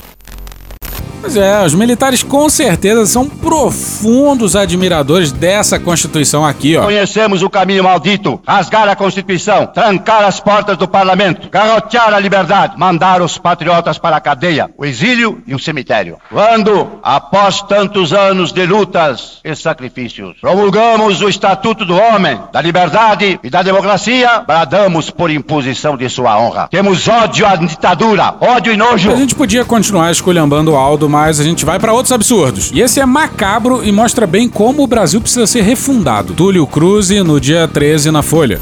[1.22, 6.86] Pois é, os militares com certeza são profundos admiradores dessa Constituição aqui, ó.
[6.86, 12.74] Conhecemos o caminho maldito: rasgar a Constituição, trancar as portas do parlamento, garrotear a liberdade,
[12.76, 16.18] mandar os patriotas para a cadeia, o exílio e o cemitério.
[16.28, 23.40] Quando, após tantos anos de lutas e sacrifícios, promulgamos o Estatuto do Homem, da Liberdade
[23.44, 26.68] e da Democracia, bradamos por imposição de sua honra.
[26.72, 29.12] Temos ódio à ditadura, ódio e nojo.
[29.12, 32.72] A gente podia continuar esculhambando o Aldo, mas a gente vai pra outros absurdos.
[32.74, 36.34] E esse é macabro e mostra bem como o Brasil precisa ser refundado.
[36.34, 38.60] Túlio Cruz no dia 13 na Folha.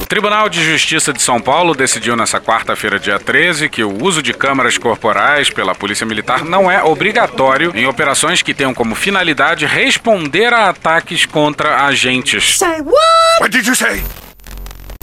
[0.00, 4.22] O Tribunal de Justiça de São Paulo decidiu nessa quarta-feira, dia 13, que o uso
[4.22, 9.66] de câmeras corporais pela Polícia Militar não é obrigatório em operações que tenham como finalidade
[9.66, 12.58] responder a ataques contra agentes.
[12.58, 13.40] Say what?
[13.40, 14.02] What did you say?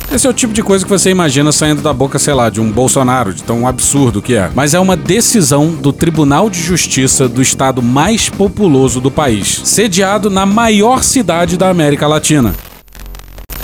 [0.09, 2.61] Esse é o tipo de coisa que você imagina saindo da boca, sei lá, de
[2.61, 4.49] um Bolsonaro, de tão absurdo que é.
[4.55, 10.29] Mas é uma decisão do Tribunal de Justiça do estado mais populoso do país, sediado
[10.29, 12.55] na maior cidade da América Latina.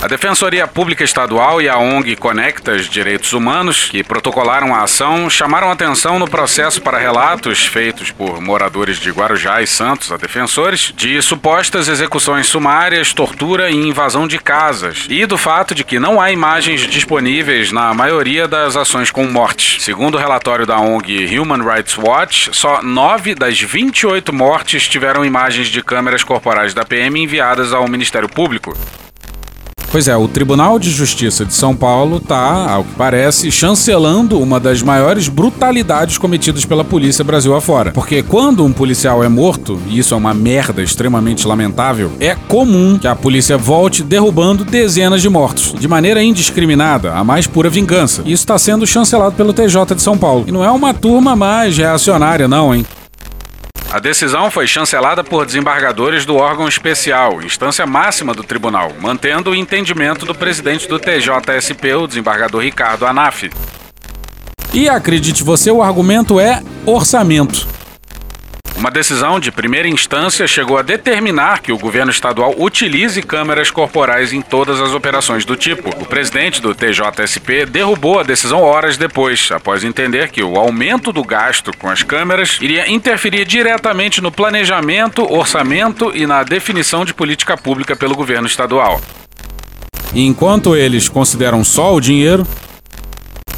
[0.04, 5.70] A Defensoria Pública Estadual e a ONG Conectas Direitos Humanos, que protocolaram a ação, chamaram
[5.70, 11.22] atenção no processo para relatos feitos por moradores de Guarujá e Santos a defensores de
[11.22, 16.30] supostas execuções sumárias, tortura e invasão de casas, e do fato de que não há
[16.30, 19.82] imagens disponíveis na maioria das ações com mortes.
[19.82, 25.68] Segundo o relatório da ONG Human Rights Watch, só 9 das 28 mortes tiveram imagens
[25.68, 28.76] de câmeras corporais da PM enviadas ao Ministério Público.
[29.94, 34.58] Pois é, o Tribunal de Justiça de São Paulo tá, ao que parece, chancelando uma
[34.58, 37.92] das maiores brutalidades cometidas pela polícia Brasil afora.
[37.92, 42.98] Porque quando um policial é morto, e isso é uma merda extremamente lamentável, é comum
[42.98, 48.22] que a polícia volte derrubando dezenas de mortos, de maneira indiscriminada, a mais pura vingança.
[48.22, 50.44] Isso está sendo chancelado pelo TJ de São Paulo.
[50.48, 52.84] E não é uma turma mais reacionária, não, hein?
[53.94, 59.54] A decisão foi chancelada por desembargadores do órgão especial, instância máxima do tribunal, mantendo o
[59.54, 63.48] entendimento do presidente do TJSP, o desembargador Ricardo Anaf.
[64.72, 67.68] E acredite você, o argumento é orçamento.
[68.76, 74.32] Uma decisão de primeira instância chegou a determinar que o governo estadual utilize câmeras corporais
[74.32, 75.90] em todas as operações do tipo.
[76.02, 81.22] O presidente do TJSP derrubou a decisão horas depois, após entender que o aumento do
[81.22, 87.56] gasto com as câmeras iria interferir diretamente no planejamento, orçamento e na definição de política
[87.56, 89.00] pública pelo governo estadual.
[90.12, 92.46] Enquanto eles consideram só o dinheiro,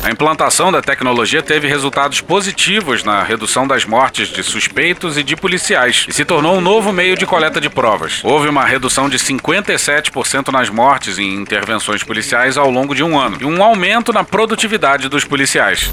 [0.06, 5.34] a implantação da tecnologia teve resultados positivos na redução das mortes de suspeitos e de
[5.34, 8.20] policiais e se tornou um novo meio de coleta de provas.
[8.22, 13.38] Houve uma redução de 57% nas mortes em intervenções policiais ao longo de um ano
[13.40, 15.92] e um aumento na produtividade dos policiais.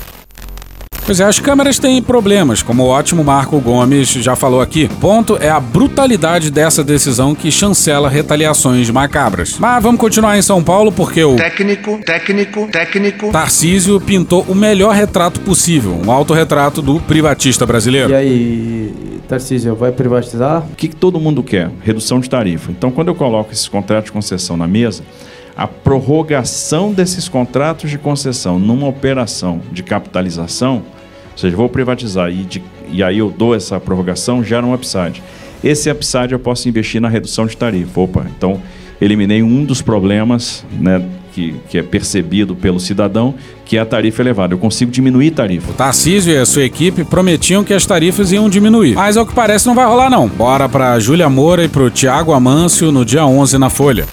[1.06, 4.88] Pois é, as câmeras têm problemas, como o ótimo Marco Gomes já falou aqui.
[5.02, 9.58] Ponto é a brutalidade dessa decisão que chancela retaliações macabras.
[9.60, 13.32] Mas vamos continuar em São Paulo porque o Técnico, técnico, técnico.
[13.32, 18.12] Tarcísio pintou o melhor retrato possível, um autorretrato do privatista brasileiro.
[18.12, 18.94] E aí,
[19.28, 20.64] Tarcísio, vai privatizar?
[20.72, 21.70] O que, que todo mundo quer?
[21.82, 22.72] Redução de tarifa.
[22.72, 25.04] Então, quando eu coloco esses contratos de concessão na mesa,
[25.56, 30.82] a prorrogação desses contratos de concessão numa operação de capitalização,
[31.34, 35.22] ou seja, vou privatizar e, de, e aí eu dou essa prorrogação, gera um upside.
[35.64, 38.00] Esse upside eu posso investir na redução de tarifa.
[38.00, 38.62] Opa, então
[39.02, 41.04] eliminei um dos problemas né,
[41.34, 43.34] que, que é percebido pelo cidadão,
[43.66, 44.54] que é a tarifa elevada.
[44.54, 45.72] Eu consigo diminuir tarifa.
[45.72, 48.94] O Tarcísio e a sua equipe prometiam que as tarifas iam diminuir.
[48.96, 50.28] Mas ao que parece não vai rolar não.
[50.28, 54.06] Bora pra Júlia Moura e pro Tiago Amâncio no dia 11 na Folha.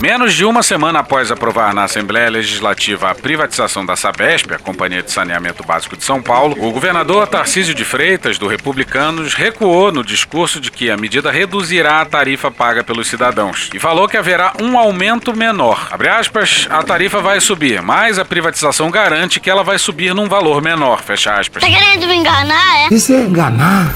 [0.00, 5.02] Menos de uma semana após aprovar na Assembleia Legislativa a privatização da Sabesp, a Companhia
[5.02, 10.04] de Saneamento Básico de São Paulo, o governador Tarcísio de Freitas, do Republicanos, recuou no
[10.04, 14.52] discurso de que a medida reduzirá a tarifa paga pelos cidadãos e falou que haverá
[14.62, 15.88] um aumento menor.
[15.90, 20.28] Abre aspas, a tarifa vai subir, mas a privatização garante que ela vai subir num
[20.28, 21.60] valor menor, fecha aspas.
[21.60, 22.94] Tá querendo me enganar, é?
[22.94, 23.92] Isso é enganar.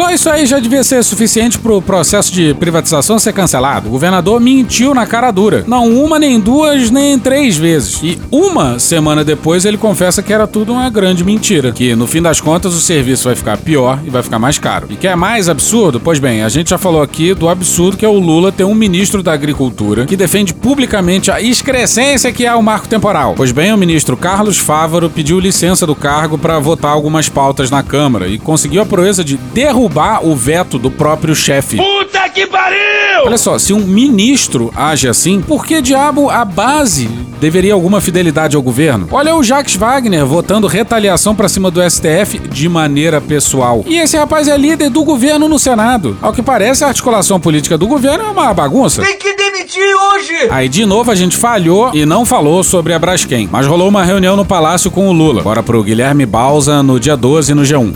[0.00, 3.86] Só isso aí já devia ser suficiente pro processo de privatização ser cancelado.
[3.86, 5.62] O governador mentiu na cara dura.
[5.66, 8.00] Não uma, nem duas, nem três vezes.
[8.02, 11.70] E uma semana depois ele confessa que era tudo uma grande mentira.
[11.70, 14.86] Que no fim das contas o serviço vai ficar pior e vai ficar mais caro.
[14.88, 16.00] E que é mais absurdo?
[16.00, 18.74] Pois bem, a gente já falou aqui do absurdo que é o Lula ter um
[18.74, 23.34] ministro da Agricultura que defende publicamente a excrescência que é o marco temporal.
[23.36, 27.82] Pois bem, o ministro Carlos Fávaro pediu licença do cargo para votar algumas pautas na
[27.82, 29.89] Câmara e conseguiu a proeza de derrubar
[30.22, 31.76] o veto do próprio chefe.
[31.76, 32.78] Puta que pariu!
[33.24, 37.06] Olha só, se um ministro age assim, por que diabo a base
[37.40, 39.08] deveria alguma fidelidade ao governo?
[39.10, 43.84] Olha o Jacques Wagner votando retaliação pra cima do STF de maneira pessoal.
[43.86, 46.16] E esse rapaz é líder do governo no Senado.
[46.22, 49.02] Ao que parece, a articulação política do governo é uma bagunça.
[49.02, 50.48] Tem que demitir hoje!
[50.50, 54.04] Aí de novo a gente falhou e não falou sobre a Braskem, mas rolou uma
[54.04, 55.42] reunião no palácio com o Lula.
[55.42, 57.94] Bora pro Guilherme Balsa no dia 12 no G1.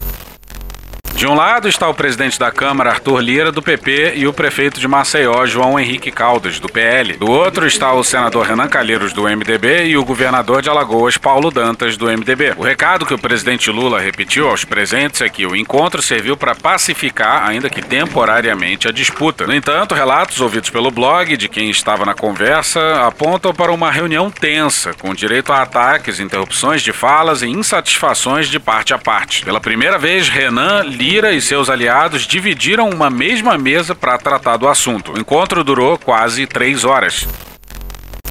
[1.24, 4.78] De um lado está o presidente da Câmara, Arthur Lira, do PP, e o prefeito
[4.78, 7.14] de Maceió, João Henrique Caldas, do PL.
[7.14, 11.50] Do outro está o senador Renan Calheiros, do MDB, e o governador de Alagoas, Paulo
[11.50, 12.52] Dantas, do MDB.
[12.58, 16.54] O recado que o presidente Lula repetiu aos presentes é que o encontro serviu para
[16.54, 19.46] pacificar, ainda que temporariamente, a disputa.
[19.46, 24.30] No entanto, relatos ouvidos pelo blog de quem estava na conversa apontam para uma reunião
[24.30, 29.42] tensa, com direito a ataques, interrupções de falas e insatisfações de parte a parte.
[29.42, 34.66] Pela primeira vez, Renan, Lira e seus aliados dividiram uma mesma mesa para tratar do
[34.66, 35.12] assunto.
[35.12, 37.28] O encontro durou quase três horas.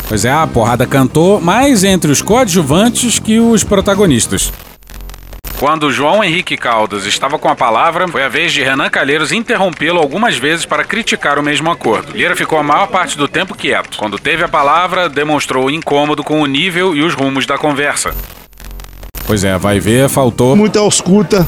[0.07, 4.51] Pois é, a porrada cantou mais entre os coadjuvantes que os protagonistas.
[5.57, 9.97] Quando João Henrique Caldas estava com a palavra, foi a vez de Renan Calheiros interrompê-lo
[9.97, 12.11] algumas vezes para criticar o mesmo acordo.
[12.11, 13.97] Lira ficou a maior parte do tempo quieto.
[13.97, 18.13] Quando teve a palavra, demonstrou incômodo com o nível e os rumos da conversa.
[19.25, 20.53] Pois é, vai ver, faltou.
[20.53, 21.47] Muita ausculta.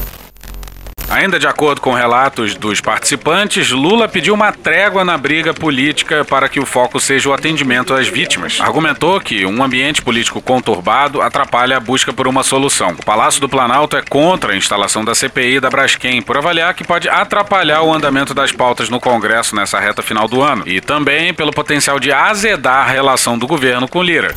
[1.08, 6.48] Ainda de acordo com relatos dos participantes, Lula pediu uma trégua na briga política para
[6.48, 8.60] que o foco seja o atendimento às vítimas.
[8.60, 12.90] Argumentou que um ambiente político conturbado atrapalha a busca por uma solução.
[12.90, 16.84] O Palácio do Planalto é contra a instalação da CPI da Braskem, por avaliar que
[16.84, 21.32] pode atrapalhar o andamento das pautas no Congresso nessa reta final do ano, e também
[21.32, 24.34] pelo potencial de azedar a relação do governo com Lira.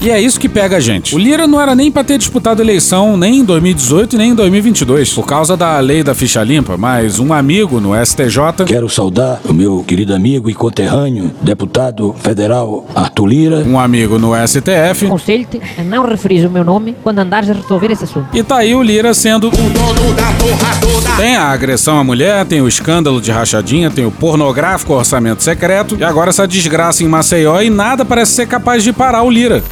[0.00, 1.14] E é isso que pega a gente.
[1.14, 5.12] O Lira não era nem para ter disputado eleição nem em 2018 nem em 2022,
[5.14, 8.66] por causa da lei da ficha limpa, mas um amigo no STJ.
[8.66, 13.64] Quero saudar o meu querido amigo e conterrâneo, deputado federal Arthur Lira.
[13.66, 15.06] Um amigo no STF.
[15.08, 18.28] Conselho-te a não referir o meu nome quando andares a resolver esse assunto.
[18.36, 19.48] E tá aí o Lira sendo.
[19.48, 21.16] O dono da porra toda.
[21.16, 25.96] Tem a agressão à mulher, tem o escândalo de rachadinha, tem o pornográfico orçamento secreto,
[25.98, 29.62] e agora essa desgraça em Maceió e nada parece ser capaz de parar o Lira.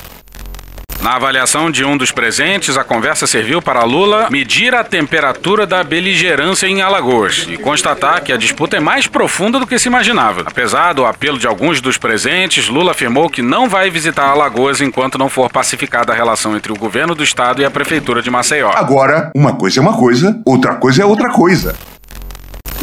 [1.05, 5.84] Na avaliação de um dos presentes, a conversa serviu para Lula medir a temperatura da
[5.84, 10.44] beligerância em Alagoas e constatar que a disputa é mais profunda do que se imaginava.
[10.46, 15.18] Apesar do apelo de alguns dos presentes, Lula afirmou que não vai visitar Alagoas enquanto
[15.18, 18.70] não for pacificada a relação entre o governo do estado e a prefeitura de Maceió.
[18.74, 21.76] Agora, uma coisa é uma coisa, outra coisa é outra coisa.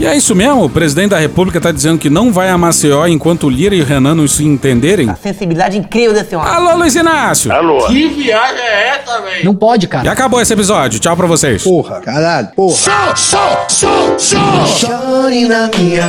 [0.02, 0.66] E é isso mesmo?
[0.66, 3.84] O presidente da República tá dizendo que não vai a Maceió enquanto o Lira e
[3.84, 5.08] o Renan não se entenderem?
[5.22, 6.52] Sensibilidade incrível desse homem.
[6.52, 7.52] Alô, Luiz Inácio!
[7.52, 7.86] Alô.
[7.86, 9.46] Que viagem é essa, velho?
[9.46, 10.04] Não pode, cara.
[10.04, 11.00] E acabou esse episódio.
[11.00, 11.64] Tchau pra vocês.
[11.64, 12.76] Porra, caralho, porra.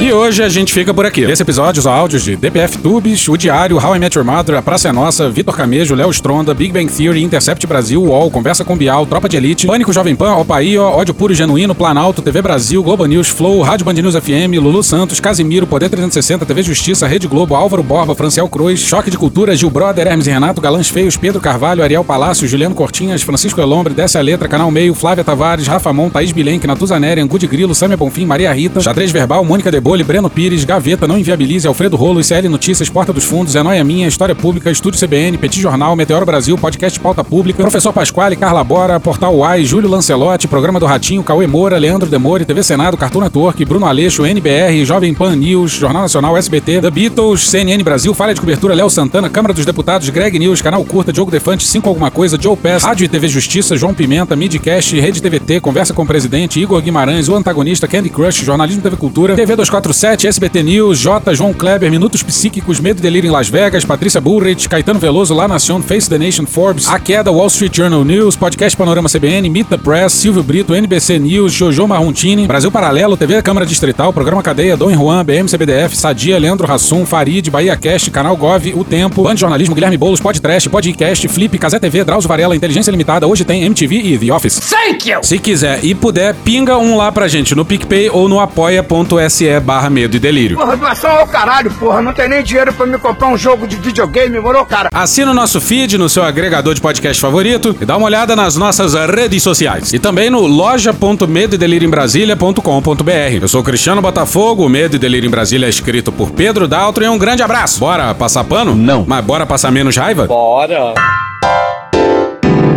[0.01, 1.25] E hoje a gente fica por aqui.
[1.25, 4.63] Esse episódio, os áudios de DPF Tubes, O Diário, How I Met Your Mother, A
[4.63, 8.75] Praça é Nossa, Vitor Camejo, Léo Stronda, Big Bang Theory, Intercept Brasil, UOL, Conversa com
[8.75, 12.83] Bial, Tropa de Elite, Pânico Jovem Pan, Opaí, Ódio Puro e Genuíno, Planalto, TV Brasil,
[12.83, 17.27] Globo News, Flow, Rádio Band News FM, Lulu Santos, Casimiro, Poder 360, TV Justiça, Rede
[17.27, 21.17] Globo, Álvaro Borba, Franciel Cruz, Choque de Cultura, Gil Brother, Hermes e Renato, Galãs Feios,
[21.17, 25.67] Pedro Carvalho, Ariel Palácio, Juliano Cortinhas, Francisco Elombre, Desce a Letra, Canal Meio, Flávia Tavares,
[25.67, 29.71] Rafa Mon, Thaís Bilenque, Natuzaneri, Angu de Grilo, Samia Bonfim, Maria Rita, Xadrez Verbal, Mônica
[29.71, 33.85] Debole, Breno Pires, Gaveta, Não Inviabilize, Alfredo Rolo, ICL Notícias, Porta dos Fundos, É Noia
[33.85, 38.63] Minha, História Pública, Estúdio CBN, Petit Jornal, Meteoro Brasil, Podcast Pauta Pública, Professor Pasquale, Carla
[38.63, 43.21] Bora, Portal Uai, Júlio Lancelotti, Programa do Ratinho, Cauê Moura, Leandro Demore, TV Senado, Cartoon
[43.21, 48.35] Network, Bruno Aleixo, NBR, Jovem Pan News, Jornal Nacional, SBT, The Beatles, CNN Brasil, Falha
[48.35, 52.11] de Cobertura, Léo Santana, Câmara dos Deputados, Greg News, Canal Curta, Diogo Defante, 5 Alguma
[52.11, 56.07] Coisa, Joe Pass, Rádio e TV Justiça, João Pimenta, Midcast, Rede TVT, Conversa com o
[56.07, 61.35] Presidente, Igor Guimarães, O Antagonista, Candy Crush, Jornalismo TV Cultura, TV 247, SBT News, J,
[61.35, 65.49] João Kleber, Minutos Psíquicos, Medo e Delírio em Las Vegas, Patrícia Bullrich, Caetano Veloso, La
[65.49, 69.69] Nación, Face the Nation, Forbes, A Queda, Wall Street Journal News, Podcast Panorama CBN, Meet
[69.71, 74.91] the Press, Silvio Brito, NBC News, Jojo Marrontini, Brasil Paralelo, TV Distrital, Programa Cadeia, Dom
[74.91, 79.75] Juan, BM CBDF, Sadia, Leandro Rassum, Farid, Bahia Cast, Canal Gov, O Tempo, Band Jornalismo,
[79.75, 84.19] Guilherme Boulos, Podcast, Podcast, Flip, Casé TV, Drauzio Varela, Inteligência Limitada, hoje tem MTV e
[84.19, 84.59] The Office.
[84.59, 85.21] Thank you!
[85.23, 89.91] Se quiser e puder, pinga um lá pra gente no PicPay ou no apoia.se barra
[89.91, 90.57] medo e delírio.
[90.57, 92.03] Porra, doação ao caralho, porra.
[92.03, 94.89] Não tem nem dinheiro pra me comprar um jogo de videogame, moro, cara?
[94.93, 98.57] Assina o nosso feed no seu agregador de podcast favorito e dá uma olhada nas
[98.57, 99.93] nossas redes sociais.
[99.93, 103.42] E também no loja.medoedelirioembrasilha.com.br.
[103.43, 106.69] Eu sou o Cristiano Botafogo, o Medo e Delírio em Brasília é escrito por Pedro
[106.69, 107.81] Daltro e um grande abraço.
[107.81, 108.73] Bora passar pano?
[108.73, 109.05] Não.
[109.05, 110.29] Mas bora passar menos raiva?
[110.29, 110.95] Bora.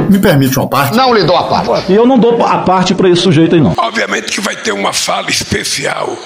[0.10, 0.98] Me permite uma parte?
[0.98, 1.92] Não lhe dou a parte.
[1.92, 3.76] E eu não dou a parte pra esse sujeito aí, não.
[3.78, 6.18] Obviamente que vai ter uma fala especial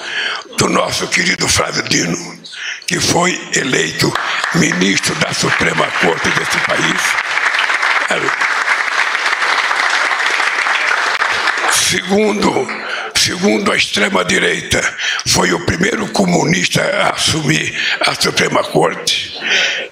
[0.56, 2.16] do nosso querido Flávio Dino,
[2.86, 4.10] que foi eleito
[4.54, 7.02] ministro da Suprema Corte desse país.
[11.72, 12.66] Segundo,
[13.20, 14.80] segundo a extrema-direita,
[15.26, 19.38] foi o primeiro comunista a assumir a Suprema Corte.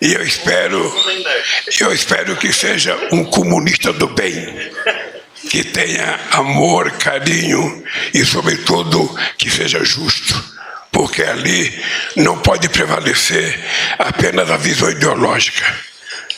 [0.01, 0.81] E eu espero,
[1.81, 4.73] eu espero que seja um comunista do bem,
[5.51, 10.57] que tenha amor, carinho e, sobretudo, que seja justo.
[10.91, 11.85] Porque ali
[12.17, 13.61] não pode prevalecer
[13.99, 15.65] apenas a visão ideológica.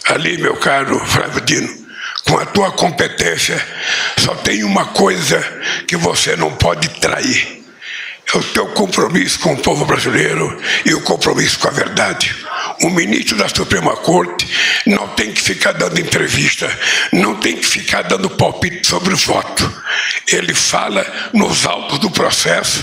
[0.06, 1.79] Ali, meu caro Flávio Dino,
[2.24, 3.64] com a tua competência,
[4.18, 5.40] só tem uma coisa
[5.86, 7.64] que você não pode trair:
[8.32, 12.34] é o teu compromisso com o povo brasileiro e o compromisso com a verdade.
[12.82, 14.46] O ministro da Suprema Corte
[14.86, 16.70] não tem que ficar dando entrevista,
[17.12, 19.82] não tem que ficar dando palpite sobre o voto.
[20.28, 22.82] Ele fala nos autos do processo.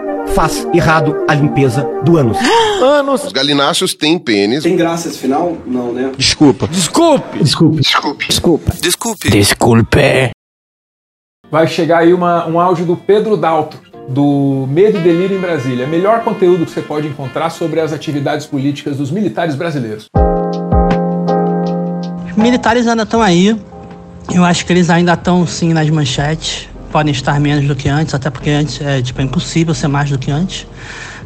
[0.33, 2.37] faz errado a limpeza do ânus.
[2.81, 3.25] ânus.
[3.25, 4.63] Os galináceos têm pênis.
[4.63, 5.57] Tem graça esse final?
[5.65, 6.11] Não, né?
[6.17, 6.67] Desculpa.
[6.67, 7.39] Desculpe.
[7.39, 7.81] Desculpe.
[7.81, 8.27] Desculpe.
[8.27, 8.71] Desculpa.
[8.81, 9.29] Desculpe.
[9.29, 10.31] Desculpe.
[11.49, 13.77] Vai chegar aí uma, um áudio do Pedro Dalto,
[14.07, 15.85] do Medo e Delírio em Brasília.
[15.85, 20.07] Melhor conteúdo que você pode encontrar sobre as atividades políticas dos militares brasileiros.
[22.29, 23.55] Os militares ainda estão aí.
[24.33, 26.70] Eu acho que eles ainda estão sim nas manchetes.
[26.91, 30.09] Podem estar menos do que antes, até porque antes é, tipo, é impossível ser mais
[30.09, 30.67] do que antes,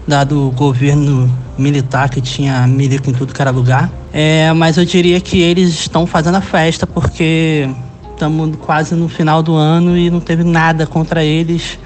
[0.08, 3.90] dado o governo militar que tinha milico em tudo que era lugar.
[4.14, 7.68] É, mas eu diria que eles estão fazendo a festa porque
[8.12, 11.78] estamos quase no final do ano e não teve nada contra eles.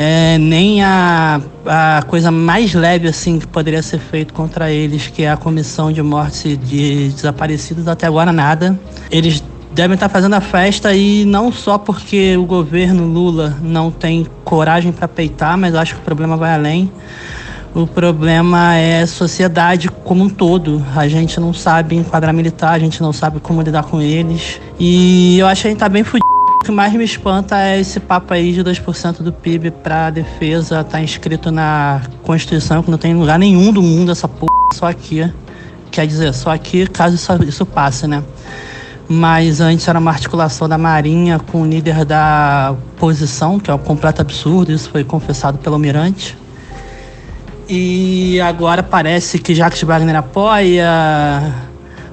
[0.00, 5.24] É, nem a, a coisa mais leve assim que poderia ser feito contra eles, que
[5.24, 8.78] é a comissão de morte de desaparecidos, até agora nada.
[9.10, 9.42] Eles
[9.78, 14.90] devem estar fazendo a festa e não só porque o governo Lula não tem coragem
[14.90, 16.90] para peitar, mas acho que o problema vai além.
[17.72, 20.84] O problema é a sociedade como um todo.
[20.96, 24.60] A gente não sabe enquadrar militar, a gente não sabe como lidar com eles.
[24.80, 26.26] E eu acho que a gente tá bem fudido.
[26.60, 30.82] O que mais me espanta é esse papo aí de 2% do PIB pra defesa
[30.82, 35.32] tá inscrito na Constituição, que não tem lugar nenhum do mundo essa porra, só aqui.
[35.92, 38.24] Quer dizer, só aqui caso isso, isso passe, né?
[39.08, 43.78] Mas antes era uma articulação da Marinha com o líder da oposição, que é um
[43.78, 46.36] completo absurdo, isso foi confessado pelo Almirante.
[47.68, 51.54] E agora parece que Jacques Wagner apoia,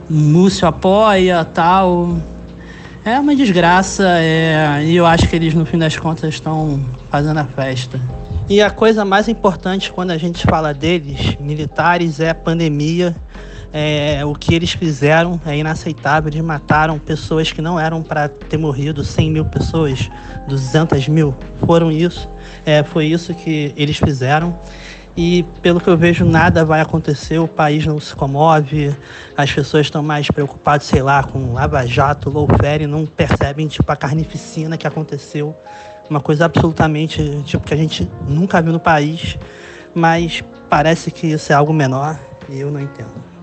[0.09, 2.17] Múcio apoia, tal.
[3.03, 7.39] É uma desgraça, é, e eu acho que eles, no fim das contas, estão fazendo
[7.39, 7.99] a festa.
[8.49, 13.15] E a coisa mais importante quando a gente fala deles, militares, é a pandemia.
[13.77, 16.29] É, o que eles fizeram é inaceitável.
[16.29, 20.09] Eles mataram pessoas que não eram para ter morrido, 100 mil pessoas,
[20.47, 21.35] 200 mil.
[21.65, 22.29] Foram isso.
[22.65, 24.57] É, foi isso que eles fizeram
[25.17, 28.95] e pelo que eu vejo nada vai acontecer, o país não se comove,
[29.37, 33.95] as pessoas estão mais preocupadas, sei lá, com Lava Jato, Lawfare, não percebem tipo a
[33.95, 35.55] carnificina que aconteceu,
[36.09, 39.37] uma coisa absolutamente tipo que a gente nunca viu no país,
[39.93, 42.19] mas parece que isso é algo menor
[42.49, 43.34] e eu não entendo.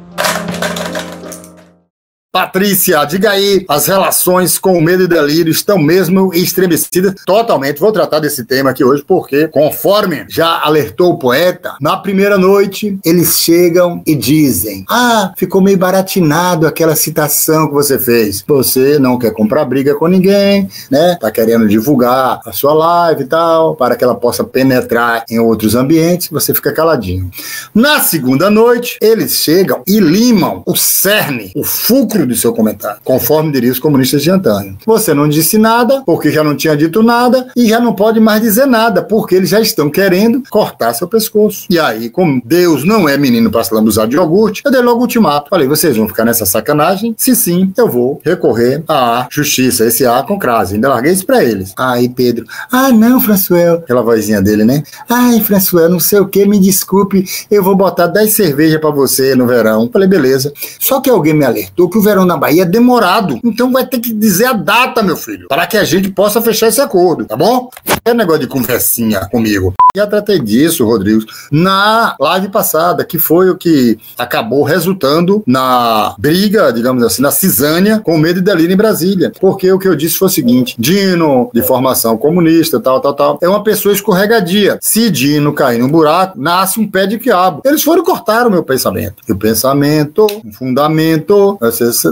[2.33, 7.78] Patrícia, diga aí, as relações com o medo e delírio estão mesmo estremecidas totalmente.
[7.78, 12.99] Vou tratar desse tema aqui hoje porque, conforme já alertou o poeta, na primeira noite
[13.05, 18.43] eles chegam e dizem: Ah, ficou meio baratinado aquela citação que você fez.
[18.49, 21.18] Você não quer comprar briga com ninguém, né?
[21.20, 25.74] Tá querendo divulgar a sua live e tal, para que ela possa penetrar em outros
[25.74, 27.30] ambientes, você fica caladinho.
[27.74, 33.53] Na segunda noite, eles chegam e limam o cerne, o fulcro do seu comentário, conforme
[33.53, 34.77] diriam os comunistas de antanho.
[34.87, 38.41] Você não disse nada, porque já não tinha dito nada, e já não pode mais
[38.43, 41.66] dizer nada, porque eles já estão querendo cortar seu pescoço.
[41.68, 44.99] E aí, como Deus não é menino para se lambuzar de iogurte, eu dei logo
[44.99, 45.51] o ultimato.
[45.51, 47.14] Falei, vocês vão ficar nessa sacanagem?
[47.16, 50.75] Se sim, eu vou recorrer à justiça, esse A com crase.
[50.75, 51.73] Ainda larguei isso pra eles.
[51.77, 54.83] Aí, Pedro, ah, não, Françoel, aquela vozinha dele, né?
[55.09, 59.35] Ai, Françoel, não sei o que, me desculpe, eu vou botar 10 cervejas para você
[59.35, 59.89] no verão.
[59.93, 60.53] Falei, beleza.
[60.79, 63.41] Só que alguém me alertou que o verão na Bahia é demorado.
[63.45, 66.69] Então vai ter que dizer a data, meu filho, para que a gente possa fechar
[66.69, 67.71] esse acordo, tá bom?
[68.05, 69.75] É negócio de conversinha comigo.
[69.95, 76.72] Já tratei disso, Rodrigo, na live passada, que foi o que acabou resultando na briga,
[76.72, 79.30] digamos assim, na cisânia com medo e delírio em Brasília.
[79.38, 83.38] Porque o que eu disse foi o seguinte: Dino, de formação comunista, tal, tal, tal,
[83.43, 84.78] é uma pessoa escorregadia.
[84.80, 87.61] Se Dino cair num buraco, nasce um pé de quiabo.
[87.62, 89.16] Eles foram cortar o meu pensamento.
[89.28, 91.59] E o pensamento, o fundamento,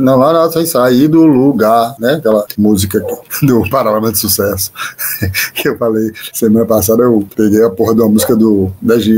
[0.03, 2.17] não, lá, sem sair do lugar, né?
[2.17, 3.03] Aquela música
[3.43, 4.71] do Paralama de Sucesso.
[5.55, 8.71] que eu falei semana passada, eu peguei a porra de uma música do,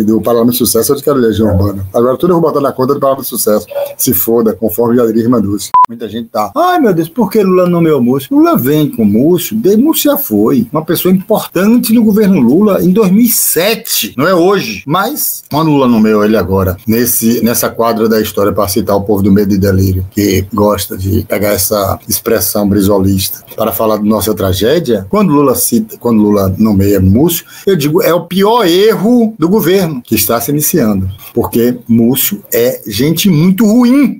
[0.06, 1.86] do Parlamento de Sucesso, eu disse que era Legião Urbana.
[1.92, 3.66] Agora tudo eu vou botar na conta do Parlamento de Sucesso.
[3.96, 5.70] Se foda, conforme Irmã Dulce.
[5.88, 6.52] Muita gente tá.
[6.54, 8.34] Ai meu Deus, por que Lula nomeou Múcio?
[8.36, 10.66] Lula vem com Múcio, de Múcio já foi.
[10.72, 14.14] Uma pessoa importante no governo Lula em 2007.
[14.16, 14.82] Não é hoje.
[14.86, 19.22] Mas, quando Lula nomeou ele agora, nesse, nessa quadra da história para citar o povo
[19.22, 24.34] do medo e delírio, que gosta de pegar essa expressão brisolista para falar da nossa
[24.34, 29.48] tragédia, quando Lula cita, quando Lula nomeia Múcio, eu digo, é o pior erro do
[29.48, 31.08] governo que está se iniciando.
[31.34, 34.18] Porque Múcio é gente muito ruim.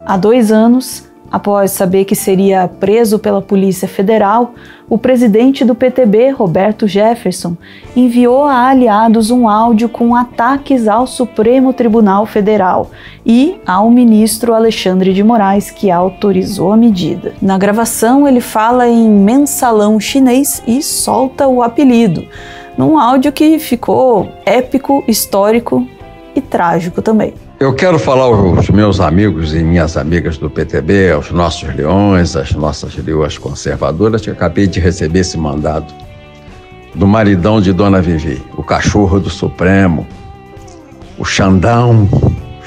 [0.00, 4.54] Há dois anos, após saber que seria preso pela Polícia Federal,
[4.88, 7.56] o presidente do PTB, Roberto Jefferson,
[7.96, 12.90] enviou a aliados um áudio com ataques ao Supremo Tribunal Federal
[13.24, 17.34] e ao ministro Alexandre de Moraes, que autorizou a medida.
[17.40, 22.26] Na gravação, ele fala em mensalão chinês e solta o apelido,
[22.76, 25.86] num áudio que ficou épico, histórico
[26.34, 27.34] e trágico também.
[27.60, 32.52] Eu quero falar aos meus amigos e minhas amigas do PTB, aos nossos leões, às
[32.52, 35.86] nossas leoas conservadoras, que acabei de receber esse mandado
[36.94, 40.06] do maridão de Dona Vivi, o cachorro do Supremo,
[41.18, 42.08] o Xandão,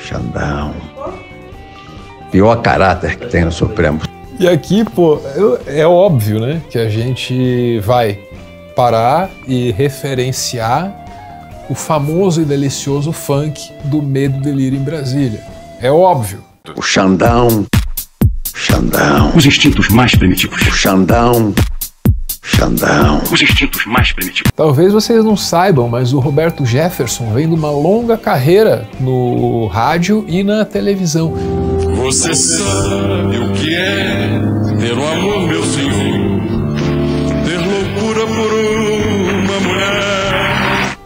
[0.02, 0.74] Xandão.
[2.32, 4.00] pior caráter que tem no Supremo.
[4.40, 8.20] E aqui, pô, eu- é óbvio, né, que a gente vai
[8.78, 10.94] parar e referenciar
[11.68, 15.42] o famoso e delicioso funk do Medo e Delírio em Brasília.
[15.82, 16.44] É óbvio.
[16.76, 17.66] O Xandão.
[18.54, 19.32] Xandão.
[19.36, 20.62] Os instintos mais primitivos.
[20.62, 21.56] O Xandão.
[22.44, 23.24] Xandão.
[23.32, 24.52] Os instintos mais primitivos.
[24.56, 30.24] Talvez vocês não saibam, mas o Roberto Jefferson vem de uma longa carreira no rádio
[30.28, 31.34] e na televisão.
[31.96, 34.40] Você sabe o que é
[34.80, 35.87] ter um amor, meu senhor,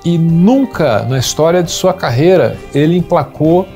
[0.04, 3.68] E nunca na história de sua carreira ele emplacou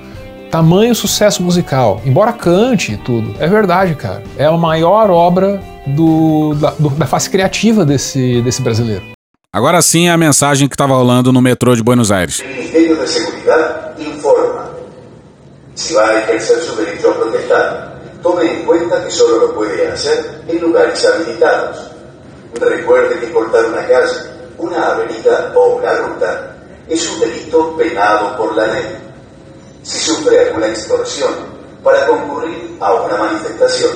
[0.50, 2.02] tamanho sucesso musical.
[2.06, 3.36] Embora cante e tudo.
[3.40, 4.24] É verdade, cara.
[4.38, 9.04] É a maior obra do- da, do- da face criativa desse, desse brasileiro.
[9.54, 12.42] Agora sim é a mensagem que estava rolando no metrô de Buenos Aires.
[12.42, 14.72] El Ministerio de Seguridad informa.
[15.76, 19.88] Si va a ejercer su derecho a protestar, tome en cuenta que solo lo puede
[19.90, 21.92] hacer en lugares habilitados.
[22.60, 24.12] Recuerde que cortar una calle,
[24.58, 26.56] una avenida o una ruta
[26.88, 28.98] es un delito penado por la ley.
[29.84, 31.34] Si sufre alguna extorsión
[31.84, 33.92] para concurrir a una manifestación,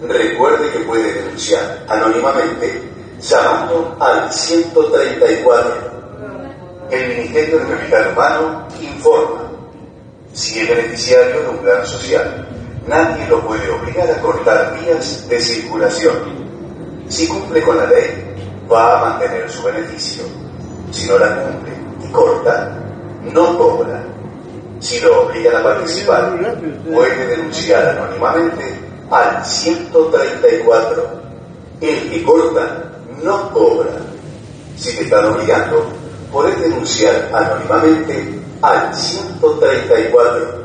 [0.00, 2.82] recuerde que puede denunciar anónimamente
[3.20, 5.92] llamando al 134.
[6.90, 9.50] El Ministerio de Capital Humano informa.
[10.32, 12.48] Si es beneficiario de un plan social,
[12.86, 16.14] nadie lo puede obligar a cortar vías de circulación.
[17.08, 18.31] Si cumple con la ley,
[18.70, 20.24] va a mantener su beneficio.
[20.90, 21.72] Si no la cumple
[22.04, 22.78] y corta,
[23.32, 24.02] no cobra.
[24.80, 26.36] Si lo obligan a participar,
[26.90, 28.78] puede denunciar anónimamente
[29.10, 31.22] al 134.
[31.80, 32.92] El que corta
[33.22, 33.92] no cobra.
[34.76, 35.86] Si te están obligando,
[36.32, 40.62] puedes denunciar anónimamente al 134.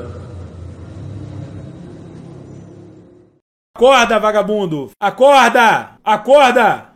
[3.76, 4.90] Acorda, vagabundo!
[5.00, 6.00] Acorda!
[6.04, 6.87] Acorda!